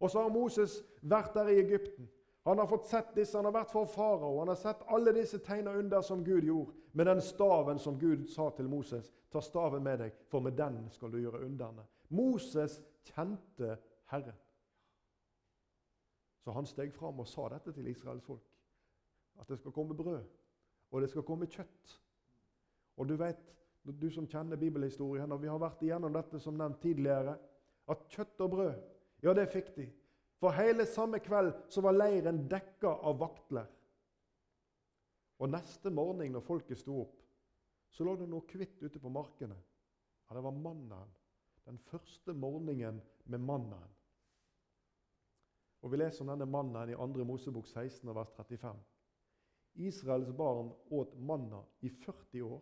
Og 0.02 0.10
så 0.10 0.22
har 0.22 0.34
Moses 0.34 0.80
vært 1.02 1.34
der 1.34 1.50
i 1.52 1.60
Egypten. 1.60 2.08
Han 2.44 2.58
har 2.58 2.66
fått 2.66 2.86
sett 2.86 3.14
disse, 3.14 3.36
han 3.38 3.46
har 3.46 3.54
vært 3.54 3.70
for 3.70 3.86
farao, 3.86 4.40
han 4.40 4.50
har 4.50 4.58
sett 4.58 4.82
alle 4.90 5.12
disse 5.14 5.38
tegn 5.46 5.68
under 5.70 6.02
som 6.02 6.24
Gud 6.26 6.44
gjorde, 6.44 6.74
med 6.92 7.06
den 7.06 7.20
staven 7.22 7.78
som 7.78 7.98
Gud 7.98 8.26
sa 8.28 8.48
til 8.56 8.68
Moses. 8.68 9.12
Ta 9.30 9.40
staven 9.40 9.84
med 9.84 10.02
deg, 10.02 10.16
for 10.28 10.42
med 10.42 10.58
den 10.58 10.80
skal 10.92 11.12
du 11.12 11.20
gjøre 11.20 11.44
underne. 11.46 11.86
Moses 12.10 12.80
kjente 13.06 13.76
Herren. 14.10 14.40
Så 16.42 16.50
han 16.50 16.66
steg 16.66 16.90
fram 16.92 17.22
og 17.22 17.30
sa 17.30 17.46
dette 17.52 17.72
til 17.72 17.86
Israels 17.86 18.26
folk. 18.26 18.44
At 19.38 19.48
det 19.48 19.60
skal 19.62 19.72
komme 19.72 19.94
brød, 19.96 20.26
og 20.90 21.00
det 21.00 21.10
skal 21.10 21.22
komme 21.22 21.46
kjøtt. 21.46 21.96
Og 22.98 23.08
du 23.08 23.16
vet, 23.16 23.54
du 23.86 24.10
som 24.10 24.26
kjenner 24.26 24.58
bibelhistorien, 24.58 25.32
og 25.32 25.40
vi 25.42 25.48
har 25.48 25.62
vært 25.62 25.82
igjennom 25.82 26.12
dette 26.14 26.42
som 26.42 26.58
nevnt 26.58 26.82
tidligere, 26.82 27.38
at 27.88 28.06
kjøtt 28.10 28.42
og 28.44 28.50
brød, 28.50 28.74
ja, 29.22 29.32
det 29.34 29.48
fikk 29.54 29.74
de. 29.78 29.86
For 30.42 30.50
hele 30.58 30.86
samme 30.90 31.20
kveld 31.22 31.52
så 31.70 31.84
var 31.84 31.94
leiren 31.94 32.40
dekka 32.50 32.90
av 33.06 33.20
vaktler. 33.20 33.68
Og 35.38 35.50
neste 35.50 35.90
morgen 35.94 36.34
når 36.34 36.42
folket 36.42 36.80
sto 36.80 36.96
opp, 37.04 37.20
så 37.94 38.02
lå 38.02 38.16
det 38.18 38.26
noe 38.26 38.42
hvitt 38.50 38.80
ute 38.82 38.98
på 38.98 39.12
markene. 39.12 39.54
Ja, 39.54 40.34
det 40.34 40.42
var 40.42 40.56
mannaen. 40.56 41.10
Den 41.62 41.78
første 41.86 42.34
morgenen 42.34 42.98
med 43.30 43.44
mannaen. 43.46 43.92
Og 45.82 45.90
Vi 45.92 45.98
leser 45.98 46.24
om 46.24 46.32
denne 46.32 46.46
mannen 46.46 46.90
i 46.90 46.96
2. 46.98 47.24
Mosebok 47.26 47.68
16, 47.70 48.10
vers 48.14 48.32
35. 48.34 48.80
Israels 49.86 50.32
barn 50.36 50.72
åt 50.90 51.14
manna 51.18 51.62
i 51.80 51.90
40 51.90 52.42
år, 52.42 52.60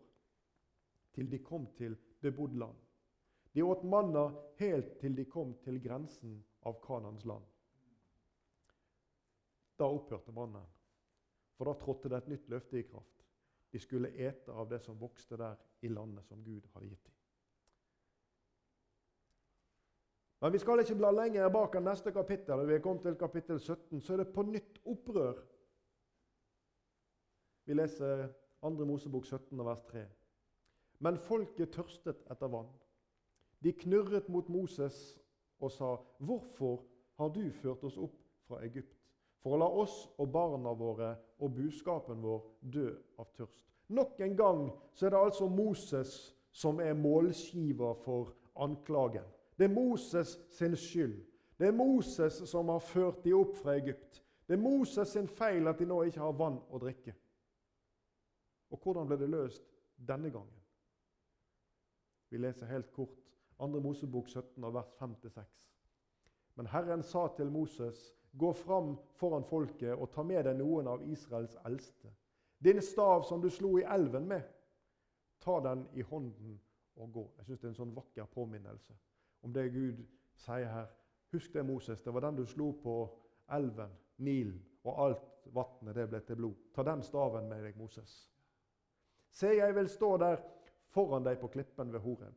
til 1.17 1.31
de 1.33 1.41
kom 1.45 1.67
til 1.77 1.97
bebodd 2.21 2.61
land. 2.61 2.77
De 3.55 3.65
åt 3.65 3.85
manna 3.85 4.29
helt 4.61 4.99
til 5.01 5.17
de 5.17 5.25
kom 5.25 5.57
til 5.65 5.81
grensen 5.81 6.37
av 6.69 6.77
Kanans 6.85 7.25
land. 7.25 7.50
Da 9.81 9.89
opphørte 9.89 10.33
mannen, 10.37 10.67
for 11.57 11.71
da 11.71 11.73
trådte 11.81 12.11
det 12.13 12.19
et 12.21 12.29
nytt 12.35 12.51
løfte 12.53 12.79
i 12.79 12.85
kraft. 12.85 13.25
De 13.73 13.81
skulle 13.81 14.11
ete 14.13 14.53
av 14.53 14.69
det 14.69 14.83
som 14.85 14.99
vokste 15.01 15.39
der 15.41 15.57
i 15.81 15.89
landet 15.89 16.27
som 16.29 16.43
Gud 16.45 16.67
hadde 16.75 16.91
gitt 16.91 17.07
dem. 17.07 17.15
Men 20.41 20.53
vi 20.53 20.59
skal 20.59 20.81
ikke 20.81 20.97
bla 20.97 21.11
lenger 21.13 21.49
bak 21.53 21.75
enn 21.77 21.85
neste 21.85 22.13
kapittel. 22.17 22.65
Vi 22.67 22.75
er 22.75 22.85
kommet 22.85 23.05
til 23.05 23.17
kapittel 23.21 23.61
17. 23.61 24.01
Så 24.01 24.15
er 24.15 24.23
det 24.23 24.33
på 24.33 24.45
nytt 24.49 24.79
opprør. 24.89 25.43
Vi 27.69 27.77
leser 27.77 28.27
2. 28.65 28.71
Mosebok 28.89 29.27
17, 29.27 29.65
vers 29.65 29.85
3. 29.91 30.07
Men 31.05 31.21
folket 31.21 31.73
tørstet 31.77 32.25
etter 32.33 32.49
vann. 32.53 32.73
De 33.61 33.73
knurret 33.73 34.29
mot 34.29 34.49
Moses 34.49 35.19
og 35.61 35.73
sa, 35.73 35.97
'Hvorfor 36.19 36.85
har 37.17 37.29
du 37.29 37.51
ført 37.51 37.85
oss 37.85 37.97
opp 37.97 38.17
fra 38.49 38.65
Egypt?' 38.65 39.00
For 39.41 39.57
å 39.57 39.61
la 39.61 39.69
oss 39.83 40.03
og 40.21 40.29
barna 40.33 40.73
våre 40.77 41.15
og 41.41 41.55
buskapen 41.57 42.21
vår 42.23 42.43
dø 42.61 42.91
av 43.19 43.31
tørst. 43.37 43.65
Nok 43.91 44.21
en 44.21 44.37
gang 44.37 44.67
så 44.95 45.07
er 45.07 45.15
det 45.15 45.21
altså 45.21 45.49
Moses 45.49 46.13
som 46.53 46.81
er 46.81 46.95
målskiver 46.95 47.97
for 48.05 48.35
anklagen. 48.61 49.25
Det 49.57 49.67
er 49.67 49.75
Moses 49.75 50.37
sin 50.51 50.77
skyld. 50.77 51.17
Det 51.59 51.69
er 51.69 51.77
Moses 51.77 52.43
som 52.49 52.69
har 52.73 52.81
ført 52.81 53.25
de 53.25 53.35
opp 53.37 53.57
fra 53.59 53.75
Egypt. 53.77 54.23
Det 54.47 54.57
er 54.57 54.63
Moses 54.63 55.09
sin 55.09 55.29
feil 55.29 55.69
at 55.69 55.79
de 55.79 55.89
nå 55.89 56.03
ikke 56.09 56.23
har 56.23 56.37
vann 56.37 56.61
å 56.71 56.79
drikke. 56.81 57.13
Og 58.71 58.81
hvordan 58.81 59.09
ble 59.09 59.19
det 59.21 59.29
løst 59.31 59.67
denne 59.97 60.31
gangen? 60.31 60.57
Vi 62.31 62.39
leser 62.39 62.71
helt 62.71 62.93
kort 62.95 63.19
2. 63.59 63.69
Mosebok 63.81 64.29
17, 64.29 64.73
vers 64.73 64.95
5-6. 65.01 65.45
Men 66.57 66.67
Herren 66.67 67.03
sa 67.03 67.27
til 67.37 67.51
Moses, 67.51 67.99
gå 68.33 68.53
fram 68.53 68.97
foran 69.19 69.45
folket 69.45 69.95
og 69.95 70.11
ta 70.15 70.23
med 70.23 70.45
deg 70.47 70.59
noen 70.59 70.89
av 70.89 71.05
Israels 71.09 71.57
eldste. 71.67 72.13
Din 72.59 72.83
stav 72.83 73.25
som 73.29 73.41
du 73.41 73.51
slo 73.51 73.79
i 73.79 73.87
elven 73.89 74.29
med, 74.29 74.43
ta 75.41 75.61
den 75.65 75.87
i 75.97 76.03
hånden 76.03 76.59
og 77.01 77.13
gå. 77.13 77.25
Jeg 77.39 77.47
syns 77.47 77.61
det 77.61 77.67
er 77.67 77.73
en 77.73 77.81
sånn 77.81 77.95
vakker 77.97 78.29
påminnelse 78.35 78.97
om 79.41 79.53
det 79.53 79.71
Gud 79.73 80.03
sier 80.37 80.69
her. 80.69 80.91
Husk 81.33 81.53
det, 81.55 81.63
Moses. 81.65 82.03
Det 82.03 82.13
var 82.13 82.27
den 82.27 82.37
du 82.37 82.47
slo 82.47 82.73
på 82.83 82.95
elven, 83.55 83.93
Nilen, 84.21 84.59
og 84.85 84.99
alt 85.05 85.49
vannet 85.55 85.97
det 85.97 86.07
ble 86.11 86.21
til 86.27 86.37
blod. 86.37 86.59
Ta 86.75 86.85
den 86.85 87.03
staven 87.07 87.49
med 87.49 87.65
deg, 87.65 87.79
Moses. 87.79 88.13
Se, 89.31 89.55
jeg 89.57 89.75
vil 89.75 89.89
stå 89.89 90.17
der 90.21 90.43
foran 90.91 91.25
deg 91.25 91.39
på 91.41 91.49
klippen 91.49 91.93
ved 91.93 92.03
Horeb. 92.05 92.37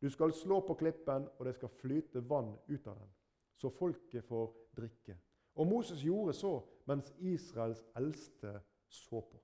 Du 0.00 0.10
skal 0.12 0.32
slå 0.36 0.60
på 0.66 0.76
klippen, 0.76 1.28
og 1.38 1.46
det 1.48 1.54
skal 1.56 1.72
flyte 1.80 2.20
vann 2.28 2.52
ut 2.68 2.86
av 2.86 2.98
den, 2.98 3.12
så 3.56 3.70
folket 3.72 4.26
får 4.28 4.50
drikke. 4.76 5.16
Og 5.54 5.66
Moses 5.66 6.02
gjorde 6.02 6.32
så 6.32 6.60
mens 6.86 7.14
Israels 7.18 7.84
eldste 7.96 8.60
så 8.88 9.20
på. 9.20 9.40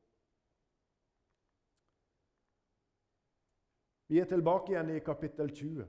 Vi 4.10 4.18
er 4.18 4.24
tilbake 4.24 4.72
igjen 4.72 4.90
i 4.90 4.98
kapittel 4.98 5.50
20 5.54 5.86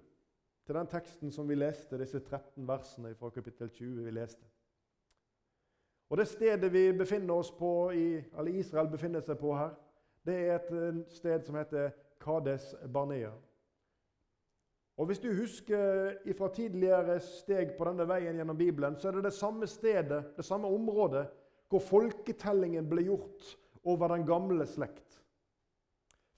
til 0.65 0.75
den 0.75 0.87
teksten 0.87 1.31
som 1.31 1.49
vi 1.49 1.55
leste, 1.55 1.97
disse 1.97 2.19
13 2.19 2.67
versene 2.67 3.15
fra 3.15 3.29
kapittel 3.29 3.69
20 3.69 4.03
vi 4.05 4.11
leste. 4.11 4.45
Og 6.09 6.17
Det 6.17 6.27
stedet 6.27 6.73
vi 6.73 6.91
befinner 6.97 7.33
oss 7.33 7.51
på, 7.51 7.89
i, 7.91 8.21
eller 8.37 8.51
Israel 8.59 8.87
befinner 8.91 9.21
seg 9.25 9.39
på 9.39 9.55
her, 9.55 9.73
det 10.25 10.35
er 10.35 10.59
et 10.59 11.05
sted 11.09 11.43
som 11.43 11.55
heter 11.55 11.89
Kades 12.21 12.75
Barnea. 12.93 13.31
Og 15.01 15.07
Hvis 15.09 15.19
du 15.19 15.31
husker 15.33 16.11
fra 16.37 16.47
tidligere 16.53 17.15
steg 17.25 17.71
på 17.73 17.85
denne 17.87 18.05
veien 18.05 18.37
gjennom 18.37 18.57
Bibelen, 18.57 18.99
så 19.01 19.07
er 19.09 19.15
det 19.17 19.23
det 19.25 19.33
samme 19.33 19.65
stedet, 19.65 20.35
det 20.37 20.45
samme 20.45 20.69
området, 20.69 21.23
hvor 21.73 21.81
folketellingen 21.81 22.85
ble 22.85 23.07
gjort 23.07 23.47
over 23.81 24.13
den 24.13 24.27
gamle 24.29 24.67
slekt. 24.69 25.17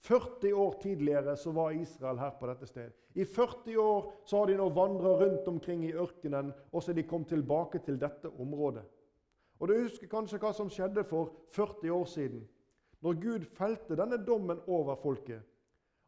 40 0.08 0.54
år 0.56 0.78
tidligere 0.80 1.36
så 1.36 1.52
var 1.52 1.76
Israel 1.76 2.22
her 2.22 2.32
på 2.40 2.48
dette 2.48 2.70
stedet. 2.70 2.96
I 3.14 3.28
40 3.28 3.76
år 3.84 4.08
så 4.24 4.40
har 4.40 4.48
de 4.48 4.56
nå 4.56 4.70
vandra 4.72 5.12
rundt 5.20 5.52
omkring 5.52 5.84
i 5.84 5.92
ørkenen, 5.92 6.54
og 6.72 6.82
så 6.82 6.94
er 6.94 7.00
de 7.02 7.06
kommet 7.08 7.28
tilbake 7.36 7.84
til 7.84 8.00
dette 8.00 8.32
området. 8.32 8.88
Og 9.60 9.68
Du 9.68 9.76
husker 9.76 10.08
kanskje 10.08 10.40
hva 10.40 10.56
som 10.56 10.72
skjedde 10.72 11.04
for 11.04 11.36
40 11.52 11.92
år 11.92 12.08
siden, 12.16 12.48
når 13.04 13.20
Gud 13.20 13.46
felte 13.60 14.00
denne 14.00 14.24
dommen 14.24 14.64
over 14.66 14.96
folket. 14.96 15.44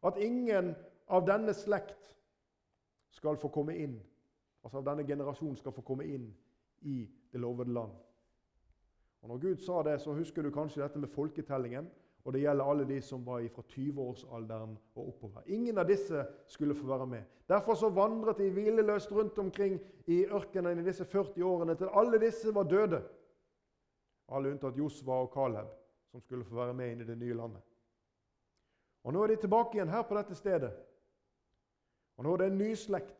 At 0.01 0.17
ingen 0.17 0.73
av 1.07 1.25
denne 1.29 1.53
slekt 1.53 2.16
skal 3.17 3.37
få 3.41 3.49
komme 3.53 3.75
inn, 3.77 3.97
altså 4.63 4.81
av 4.81 4.89
denne 4.91 5.05
generasjonen 5.07 5.57
skal 5.57 5.73
få 5.73 5.83
komme 5.85 6.05
inn 6.05 6.27
i 6.85 6.99
det 7.33 7.41
lovede 7.41 7.73
land. 7.73 7.95
Og 9.21 9.29
Når 9.29 9.37
Gud 9.37 9.63
sa 9.65 9.81
det, 9.83 9.97
så 10.01 10.13
husker 10.13 10.45
du 10.45 10.51
kanskje 10.53 10.83
dette 10.83 10.99
med 11.01 11.09
folketellingen. 11.09 11.89
Og 12.27 12.33
det 12.33 12.41
gjelder 12.41 12.67
alle 12.69 12.83
de 12.83 12.97
som 13.01 13.21
var 13.23 13.45
fra 13.55 13.63
20-årsalderen 13.71 14.73
og 14.95 15.07
oppover. 15.07 15.45
Ingen 15.47 15.77
av 15.79 15.87
disse 15.87 16.25
skulle 16.51 16.75
få 16.75 16.87
være 16.89 17.05
med. 17.07 17.23
Derfor 17.47 17.75
så 17.79 17.89
vandret 17.89 18.41
de 18.41 18.49
hvileløst 18.51 19.11
rundt 19.15 19.39
omkring 19.39 19.77
i 20.11 20.25
ørkenen 20.25 20.79
i 20.81 20.83
disse 20.83 21.05
40 21.05 21.43
årene 21.47 21.75
til 21.79 21.93
alle 21.93 22.19
disse 22.19 22.51
var 22.55 22.67
døde. 22.67 22.99
Alle 24.27 24.51
unntatt 24.51 24.75
Josva 24.77 25.21
og 25.23 25.31
Caleb, 25.31 25.71
som 26.11 26.21
skulle 26.21 26.43
få 26.43 26.59
være 26.59 26.75
med 26.75 26.91
inn 26.91 27.05
i 27.05 27.07
det 27.07 27.15
nye 27.17 27.37
landet. 27.37 27.63
Og 29.07 29.13
Nå 29.13 29.23
er 29.23 29.31
de 29.31 29.39
tilbake 29.45 29.77
igjen 29.77 29.95
her 29.95 30.03
på 30.03 30.19
dette 30.19 30.35
stedet. 30.35 30.73
Og 32.17 32.25
Nå 32.25 32.33
er 32.33 32.37
det 32.37 32.47
en 32.51 32.57
ny 32.57 32.71
slekt. 32.75 33.15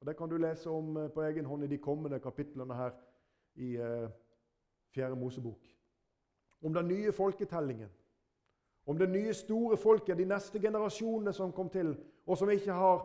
Og 0.00 0.06
Det 0.06 0.16
kan 0.16 0.28
du 0.28 0.36
lese 0.36 0.70
om 0.70 0.96
eh, 0.96 1.10
på 1.10 1.22
egen 1.22 1.44
hånd 1.44 1.64
i 1.64 1.70
de 1.70 1.78
kommende 1.78 2.18
kapitlene 2.20 2.74
her 2.74 2.90
i 3.54 3.76
eh, 3.76 4.10
Fjerde 4.94 5.16
Mosebok. 5.16 5.66
Om 6.62 6.74
den 6.74 6.88
nye 6.88 7.12
folketellingen 7.12 7.90
om 8.86 8.98
det 8.98 9.10
nye, 9.10 9.34
store 9.34 9.76
folket, 9.76 10.18
de 10.18 10.24
neste 10.24 10.60
generasjonene 10.60 11.32
som 11.32 11.52
kom 11.52 11.68
til, 11.70 11.92
og 12.26 12.38
som 12.38 12.50
ikke 12.50 12.72
har 12.74 13.04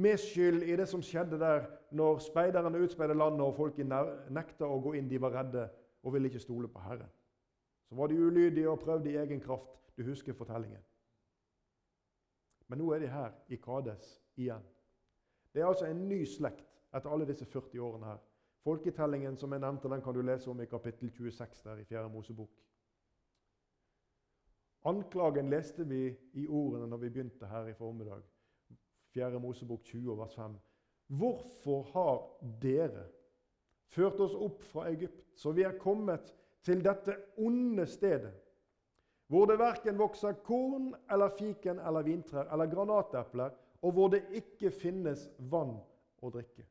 medskyld 0.00 0.62
i 0.62 0.76
det 0.76 0.86
som 0.88 1.02
skjedde 1.02 1.38
der 1.40 1.66
når 1.96 2.22
speiderne 2.24 2.78
utspeidet 2.84 3.16
landet 3.16 3.44
og 3.44 3.56
folket 3.56 3.90
nekta 4.32 4.68
å 4.68 4.78
gå 4.80 4.94
inn. 4.96 5.10
De 5.10 5.20
var 5.20 5.34
redde 5.34 5.66
og 6.02 6.14
ville 6.14 6.30
ikke 6.30 6.40
stole 6.40 6.70
på 6.72 6.84
Herren. 6.84 7.10
Så 7.88 7.98
var 7.98 8.08
de 8.08 8.16
ulydige 8.16 8.70
og 8.70 8.80
prøvde 8.80 9.12
i 9.12 9.18
egen 9.20 9.40
kraft. 9.40 9.76
Du 9.96 10.04
husker 10.04 10.32
fortellingen. 10.32 10.82
Men 12.68 12.80
nå 12.80 12.88
er 12.92 13.04
de 13.04 13.12
her 13.12 13.36
i 13.48 13.60
Kades 13.60 14.16
igjen. 14.36 14.64
Det 15.56 15.62
er 15.62 15.70
altså 15.70 15.86
en 15.88 16.02
ny 16.08 16.18
slekt 16.28 16.66
etter 16.92 17.08
alle 17.08 17.24
disse 17.24 17.46
40 17.48 17.80
årene 17.80 18.10
her. 18.10 18.18
Folketellingen 18.60 19.38
som 19.40 19.54
jeg 19.54 19.62
nevnte, 19.62 19.88
den 19.88 20.02
kan 20.04 20.12
du 20.12 20.20
lese 20.20 20.50
om 20.52 20.60
i 20.60 20.66
kapittel 20.68 21.08
26 21.08 21.62
der 21.64 21.80
i 21.80 21.84
4. 21.88 22.10
Mosebok. 22.12 22.50
Anklagen 24.84 25.48
leste 25.48 25.86
vi 25.88 26.10
i 26.36 26.44
ordene 26.44 26.90
når 26.90 27.00
vi 27.06 27.10
begynte 27.14 27.48
her 27.48 27.70
i 27.70 27.74
formiddag. 27.74 28.20
4. 29.14 29.40
Mosebok 29.40 29.80
20, 29.84 30.18
vers 30.18 30.36
5. 30.36 30.58
Hvorfor 31.06 31.88
har 31.94 32.20
dere 32.60 33.08
ført 33.96 34.20
oss 34.20 34.36
opp 34.36 34.60
fra 34.60 34.90
Egypt, 34.90 35.24
så 35.40 35.56
vi 35.56 35.64
er 35.64 35.78
kommet 35.80 36.34
til 36.68 36.84
dette 36.84 37.16
onde 37.40 37.86
stedet, 37.88 38.34
hvor 39.32 39.48
det 39.48 39.56
verken 39.58 39.96
vokser 39.98 40.36
korn 40.44 40.92
eller 41.10 41.32
fiken 41.38 41.80
eller 41.80 42.04
vintrær 42.04 42.52
eller 42.52 42.68
granatepler, 42.68 43.56
og 43.86 43.92
hvor 43.94 44.10
det 44.10 44.24
ikke 44.34 44.72
finnes 44.74 45.28
vann 45.38 45.76
å 46.18 46.30
drikke? 46.34 46.64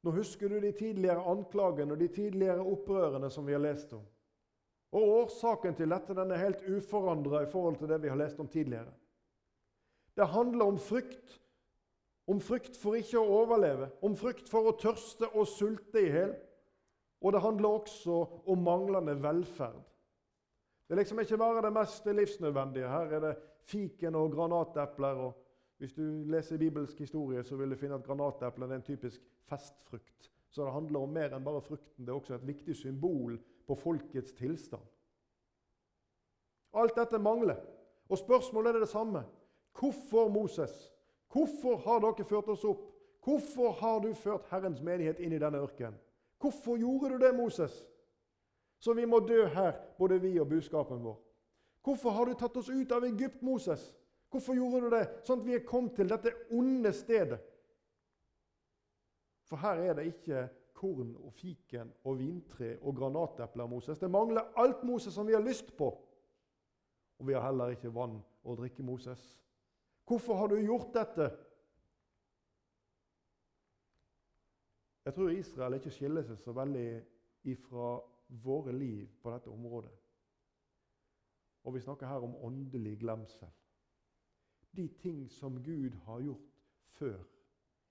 Nå 0.00 0.14
husker 0.16 0.48
du 0.48 0.60
de 0.62 0.70
tidligere 0.72 1.26
anklagene 1.28 1.92
og 1.92 2.00
de 2.00 2.08
tidligere 2.08 2.64
opprørene 2.64 3.28
som 3.32 3.44
vi 3.44 3.56
har 3.56 3.64
lest 3.64 3.92
om. 3.92 4.06
Og 4.96 5.10
Årsaken 5.16 5.76
til 5.76 5.90
dette 5.92 6.16
den 6.16 6.32
er 6.32 6.40
helt 6.40 6.62
uforandra 6.66 7.42
i 7.44 7.50
forhold 7.50 7.76
til 7.78 7.90
det 7.90 8.00
vi 8.02 8.08
har 8.10 8.18
lest 8.18 8.40
om 8.40 8.48
tidligere. 8.48 8.94
Det 10.16 10.30
handler 10.30 10.72
om 10.72 10.78
frykt. 10.78 11.36
Om 12.30 12.40
frykt 12.40 12.78
for 12.78 12.94
ikke 12.94 13.18
å 13.18 13.38
overleve, 13.42 13.88
om 14.06 14.14
frykt 14.14 14.48
for 14.48 14.70
å 14.70 14.76
tørste 14.78 15.26
og 15.34 15.48
sulte 15.50 15.98
i 15.98 16.10
hjel. 16.12 16.34
Og 17.20 17.34
det 17.34 17.42
handler 17.42 17.80
også 17.80 18.18
om 18.46 18.62
manglende 18.64 19.16
velferd. 19.18 19.89
Det 20.90 20.96
er 20.96 20.98
liksom 21.04 21.20
ikke 21.22 21.36
bare 21.38 21.62
det 21.62 21.70
mest 21.72 22.06
livsnødvendige. 22.06 22.88
Her 22.90 23.12
er 23.14 23.20
det 23.22 23.36
fiken 23.62 24.14
og 24.18 24.32
granatepler 24.32 25.20
og 25.22 25.36
hvis 25.78 25.92
du 25.92 26.02
leser 26.02 26.58
bibelsk 26.58 26.98
historie, 26.98 27.44
så 27.44 27.56
vil 27.56 27.70
du 27.70 27.76
finne 27.76 27.94
at 27.94 28.02
granateplene 28.04 28.74
er 28.74 28.80
en 28.80 28.82
typisk 28.82 29.20
festfrukt. 29.48 30.30
Så 30.50 30.64
det 30.64 30.72
handler 30.72 31.00
om 31.00 31.14
mer 31.14 31.32
enn 31.32 31.44
bare 31.46 31.62
frukten. 31.62 32.04
Det 32.04 32.10
er 32.10 32.18
også 32.18 32.34
et 32.34 32.46
viktig 32.46 32.74
symbol 32.76 33.38
på 33.66 33.76
folkets 33.78 34.34
tilstand. 34.36 34.82
Alt 36.74 36.98
dette 36.98 37.22
mangler. 37.22 37.62
Og 38.08 38.18
spørsmålet 38.18 38.74
er 38.74 38.84
det 38.84 38.88
samme. 38.88 39.22
Hvorfor 39.78 40.28
Moses? 40.28 40.74
Hvorfor 41.32 41.76
har 41.86 42.02
dere 42.04 42.28
ført 42.28 42.50
oss 42.52 42.64
opp? 42.64 42.82
Hvorfor 43.24 43.70
har 43.80 44.02
du 44.02 44.10
ført 44.14 44.50
Herrens 44.50 44.82
menighet 44.82 45.22
inn 45.22 45.32
i 45.32 45.40
denne 45.40 45.62
ørkenen? 45.62 45.96
Hvorfor 46.40 46.76
gjorde 46.76 47.14
du 47.14 47.24
det, 47.24 47.36
Moses? 47.36 47.86
Så 48.80 48.94
vi 48.96 49.04
må 49.04 49.20
dø 49.20 49.44
her, 49.52 49.74
både 49.98 50.20
vi 50.22 50.38
og 50.40 50.48
buskapen 50.48 51.02
vår. 51.04 51.18
Hvorfor 51.84 52.10
har 52.16 52.28
du 52.28 52.34
tatt 52.36 52.56
oss 52.56 52.68
ut 52.68 52.92
av 52.92 53.04
Egypt, 53.04 53.42
Moses? 53.44 53.82
Hvorfor 54.30 54.56
gjorde 54.56 54.84
du 54.84 54.92
det, 54.94 55.04
sånn 55.26 55.40
at 55.42 55.46
vi 55.48 55.56
er 55.56 55.66
kommet 55.66 55.96
til 55.98 56.08
dette 56.08 56.32
onde 56.56 56.92
stedet? 56.94 57.40
For 59.50 59.60
her 59.60 59.82
er 59.82 59.96
det 59.98 60.06
ikke 60.12 60.44
korn 60.80 61.12
og 61.18 61.32
fiken 61.36 61.90
og 62.08 62.20
vintre 62.20 62.76
og 62.78 62.94
granatepler, 62.96 63.68
Moses. 63.68 63.98
Det 63.98 64.10
mangler 64.10 64.52
alt, 64.60 64.84
Moses, 64.86 65.12
som 65.14 65.26
vi 65.28 65.34
har 65.34 65.44
lyst 65.44 65.74
på. 65.76 65.90
Og 67.20 67.28
vi 67.28 67.34
har 67.36 67.44
heller 67.44 67.74
ikke 67.74 67.92
vann 67.92 68.20
å 68.46 68.56
drikke, 68.56 68.86
Moses. 68.86 69.20
Hvorfor 70.08 70.38
har 70.40 70.48
du 70.48 70.56
gjort 70.62 70.94
dette? 70.94 71.26
Jeg 75.04 75.16
tror 75.16 75.34
Israel 75.34 75.76
ikke 75.76 75.92
skiller 75.92 76.24
seg 76.24 76.38
så 76.40 76.54
veldig 76.54 76.88
ifra 77.50 77.92
våre 78.30 78.72
liv 78.72 79.08
på 79.22 79.30
dette 79.30 79.50
området. 79.50 79.92
Og 81.64 81.74
vi 81.74 81.80
snakker 81.80 82.06
her 82.06 82.22
om 82.24 82.36
åndelig 82.36 82.98
glemsel. 82.98 83.48
De 84.76 84.88
ting 84.88 85.30
som 85.30 85.62
Gud 85.62 85.96
har 86.04 86.20
gjort 86.20 86.62
før 86.86 87.18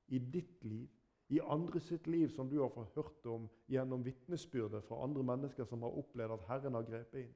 i 0.08 0.20
ditt 0.20 0.64
liv, 0.64 0.88
i 1.30 1.40
andre 1.40 1.80
sitt 1.80 2.08
liv, 2.08 2.30
som 2.30 2.50
du 2.50 2.62
har 2.62 2.72
fått 2.74 2.96
hørt 2.96 3.26
om 3.26 3.50
gjennom 3.70 4.06
vitnesbyrdet 4.06 4.84
fra 4.84 5.04
andre 5.04 5.24
mennesker 5.24 5.68
som 5.70 5.84
har 5.86 5.98
opplevd 6.02 6.34
at 6.34 6.48
Herren 6.48 6.74
har 6.74 6.88
grepet 6.88 7.20
inn. 7.22 7.36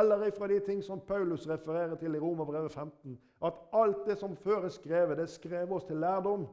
Eller 0.00 0.24
ifra 0.26 0.48
de 0.48 0.60
ting 0.64 0.80
som 0.82 1.00
Paulus 1.00 1.44
refererer 1.48 1.98
til 2.00 2.14
i 2.14 2.18
Romerbrevet 2.18 2.72
15, 2.72 3.18
at 3.44 3.60
alt 3.72 4.06
det 4.06 4.16
som 4.18 4.36
før 4.36 4.64
er 4.64 4.72
skrevet, 4.72 5.18
det 5.18 5.52
er 5.52 5.72
oss 5.72 5.84
til 5.84 6.00
lærdom. 6.00 6.46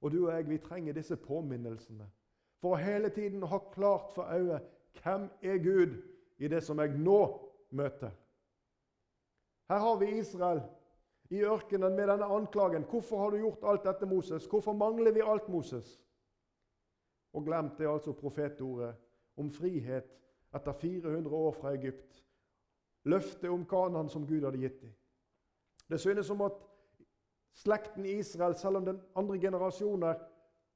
Og 0.00 0.12
du 0.12 0.26
og 0.26 0.32
jeg, 0.32 0.48
vi 0.48 0.58
trenger 0.58 0.94
disse 0.94 1.16
påminnelsene 1.16 2.06
for 2.60 2.74
å 2.74 2.80
hele 2.80 3.10
tiden 3.14 3.42
ha 3.42 3.58
klart 3.72 4.12
for 4.14 4.28
øye 4.28 4.60
hvem 5.00 5.28
er 5.42 5.62
Gud 5.64 5.96
i 6.38 6.48
det 6.48 6.62
som 6.64 6.78
jeg 6.80 6.98
nå 6.98 7.20
møter. 7.70 8.10
Her 9.70 9.78
har 9.78 9.96
vi 10.00 10.18
Israel 10.18 10.62
i 11.30 11.44
ørkenen 11.46 11.96
med 11.96 12.08
denne 12.08 12.26
anklagen. 12.26 12.84
'Hvorfor 12.84 13.18
har 13.18 13.30
du 13.30 13.36
gjort 13.36 13.64
alt 13.64 13.84
dette, 13.84 14.06
Moses? 14.06 14.46
Hvorfor 14.46 14.72
mangler 14.72 15.12
vi 15.12 15.20
alt, 15.20 15.48
Moses?' 15.48 16.06
Og 17.32 17.44
glemt 17.44 17.80
er 17.80 17.88
altså 17.88 18.12
profetordet 18.12 18.96
om 19.36 19.50
frihet 19.50 20.10
etter 20.54 20.72
400 20.72 21.36
år 21.36 21.52
fra 21.52 21.72
Egypt. 21.72 22.24
Løftet 23.04 23.50
om 23.50 23.64
Kanan 23.64 24.08
som 24.08 24.26
Gud 24.26 24.44
hadde 24.44 24.58
gitt 24.58 24.80
dem. 24.80 24.94
Det 25.90 26.00
synes 26.00 26.26
som 26.26 26.40
at 26.40 26.52
slekten 27.54 28.06
Israel, 28.06 28.54
selv 28.54 28.76
om 28.76 28.84
den 28.84 29.00
andre 29.16 29.38
generasjoner, 29.38 30.14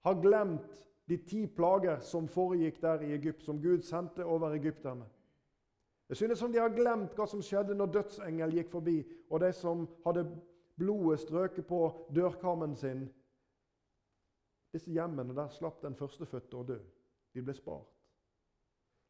har 0.01 0.21
glemt 0.21 0.89
de 1.09 1.17
ti 1.17 1.47
plager 1.47 2.01
som 2.01 2.29
foregikk 2.29 2.81
der 2.83 3.03
i 3.05 3.13
Egypt, 3.13 3.45
som 3.45 3.63
Gud 3.63 3.83
sendte 3.83 4.25
over 4.25 4.55
egypterne. 4.57 5.05
Det 6.09 6.17
synes 6.17 6.39
som 6.39 6.53
de 6.53 6.59
har 6.59 6.69
glemt 6.69 7.15
hva 7.17 7.27
som 7.27 7.43
skjedde 7.43 7.75
når 7.75 7.93
dødsengel 7.93 8.53
gikk 8.59 8.71
forbi, 8.73 8.99
og 9.31 9.41
de 9.41 9.53
som 9.53 9.87
hadde 10.05 10.27
blodet 10.77 11.21
strøket 11.21 11.67
på 11.67 11.81
dørkarmen 12.15 12.77
sin. 12.77 13.07
Disse 14.73 14.91
hjemmene 14.91 15.37
der 15.37 15.49
slapp 15.49 15.83
den 15.83 15.97
førstefødte 15.97 16.57
å 16.57 16.67
dø. 16.69 16.79
De 17.35 17.43
ble 17.43 17.55
spart. 17.55 17.91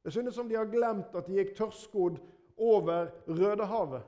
Det 0.04 0.12
synes 0.12 0.34
som 0.34 0.48
de 0.48 0.58
har 0.58 0.68
glemt 0.68 1.14
at 1.16 1.26
de 1.26 1.38
gikk 1.38 1.54
tørrskodd 1.56 2.18
over 2.56 3.08
Rødehavet. 3.26 4.02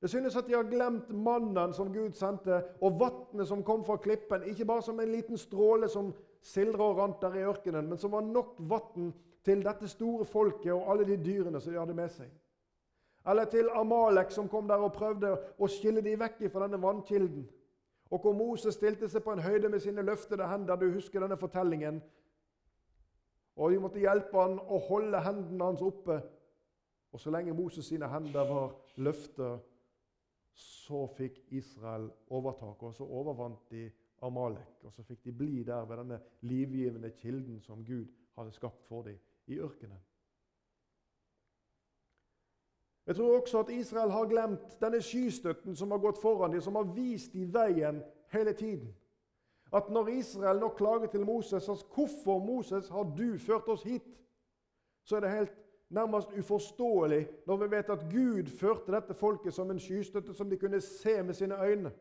Det 0.00 0.10
synes 0.10 0.36
at 0.36 0.46
de 0.46 0.54
har 0.54 0.68
glemt 0.70 1.08
mannen 1.10 1.72
som 1.74 1.92
Gud 1.92 2.14
sendte, 2.14 2.60
og 2.80 3.00
vannet 3.00 3.25
som 3.44 3.64
kom 3.64 3.84
fra 3.84 3.96
klippen. 3.96 4.46
Ikke 4.48 4.64
bare 4.64 4.82
som 4.82 5.00
en 5.00 5.12
liten 5.12 5.38
stråle 5.38 5.88
som 5.88 6.14
sildra 6.42 6.86
og 6.88 6.98
rant 6.98 7.20
der 7.20 7.36
i 7.36 7.44
ørkenen, 7.44 7.88
men 7.90 7.98
som 7.98 8.12
var 8.12 8.24
nok 8.24 8.54
vann 8.58 9.12
til 9.44 9.62
dette 9.64 9.88
store 9.88 10.24
folket 10.24 10.72
og 10.72 10.90
alle 10.90 11.06
de 11.06 11.18
dyrene 11.20 11.60
som 11.60 11.72
de 11.72 11.78
hadde 11.78 11.94
med 11.94 12.08
seg. 12.14 12.30
Eller 13.26 13.44
til 13.50 13.68
Amalek, 13.74 14.30
som 14.30 14.48
kom 14.48 14.68
der 14.68 14.82
og 14.82 14.94
prøvde 14.94 15.32
å 15.58 15.68
skille 15.70 16.02
de 16.02 16.14
vekk 16.18 16.44
fra 16.52 16.66
denne 16.66 16.82
vannkilden. 16.82 17.46
Og 18.10 18.22
hvor 18.22 18.36
Moses 18.38 18.78
stilte 18.78 19.08
seg 19.10 19.24
på 19.24 19.34
en 19.34 19.42
høyde 19.42 19.68
med 19.68 19.82
sine 19.82 20.04
løftede 20.06 20.46
hender. 20.46 20.78
Du 20.78 20.92
husker 20.94 21.20
denne 21.20 21.36
fortellingen. 21.36 21.98
Og 23.56 23.72
de 23.72 23.80
måtte 23.82 23.98
hjelpe 23.98 24.38
han 24.38 24.60
å 24.60 24.78
holde 24.86 25.22
hendene 25.24 25.72
hans 25.72 25.82
oppe. 25.82 26.20
Og 27.10 27.20
så 27.20 27.32
lenge 27.34 27.54
Moses 27.56 27.88
sine 27.88 28.06
hender 28.12 28.46
var 28.46 28.76
løftet, 29.02 29.64
så 30.56 31.06
fikk 31.16 31.42
Israel 31.52 32.10
overtak, 32.32 32.82
og 32.82 32.94
så 32.94 33.04
overvant 33.04 33.70
de 33.70 33.90
Amalek. 34.22 34.84
Og 34.84 34.92
så 34.92 35.02
fikk 35.04 35.24
de 35.24 35.32
bli 35.32 35.62
der 35.62 35.84
ved 35.84 36.00
denne 36.00 36.20
livgivende 36.40 37.10
kilden 37.10 37.60
som 37.60 37.84
Gud 37.84 38.06
hadde 38.38 38.52
skapt 38.52 38.84
for 38.88 39.02
dem 39.02 39.18
i 39.46 39.58
ørkenen. 39.60 40.00
Jeg 43.06 43.16
tror 43.16 43.40
også 43.40 43.58
at 43.58 43.70
Israel 43.70 44.10
har 44.10 44.26
glemt 44.26 44.80
denne 44.80 45.02
skystøtten 45.02 45.76
som 45.76 45.90
har 45.90 45.98
gått 46.02 46.18
foran 46.18 46.52
dem, 46.52 46.60
som 46.60 46.74
har 46.74 46.88
vist 46.96 47.32
dem 47.32 47.52
veien 47.54 48.00
hele 48.32 48.52
tiden. 48.52 48.94
At 49.72 49.90
når 49.90 50.08
Israel 50.08 50.58
nå 50.58 50.68
klager 50.78 51.06
til 51.06 51.24
Moses 51.24 51.68
at 51.68 51.84
'Hvorfor, 51.84 52.38
Moses, 52.38 52.88
har 52.88 53.02
du 53.02 53.38
ført 53.38 53.68
oss 53.68 53.82
hit?' 53.82 54.22
så 55.04 55.16
er 55.16 55.20
det 55.20 55.30
helt 55.30 55.65
nærmest 55.88 56.32
uforståelig 56.38 57.28
når 57.46 57.56
vi 57.56 57.70
vet 57.70 57.90
at 57.90 58.06
Gud 58.10 58.46
førte 58.46 58.92
dette 58.92 59.14
folket 59.14 59.54
som 59.54 59.70
en 59.70 59.80
skystøtte 59.80 60.34
som 60.34 60.50
de 60.50 60.58
kunne 60.58 60.80
se 60.80 61.22
med 61.22 61.34
sine 61.34 61.58
øyne 61.62 61.92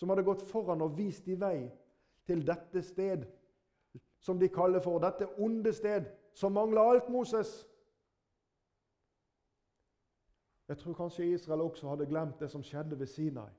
som 0.00 0.08
hadde 0.08 0.24
gått 0.24 0.42
foran 0.48 0.80
og 0.80 0.96
vist 0.96 1.26
de 1.28 1.34
vei 1.36 1.66
til 2.24 2.40
dette 2.46 2.80
sted, 2.82 3.26
som 4.20 4.38
de 4.40 4.48
kaller 4.48 4.80
for 4.80 5.00
dette 5.02 5.26
onde 5.36 5.72
sted, 5.76 6.06
som 6.32 6.54
mangler 6.56 6.80
alt 6.80 7.10
Moses. 7.12 7.50
Jeg 10.68 10.78
tror 10.78 10.94
kanskje 10.94 11.26
Israel 11.34 11.60
også 11.66 11.88
hadde 11.88 12.06
glemt 12.06 12.40
det 12.40 12.48
som 12.50 12.62
skjedde 12.64 12.96
ved 12.98 13.10
Sinai. 13.12 13.50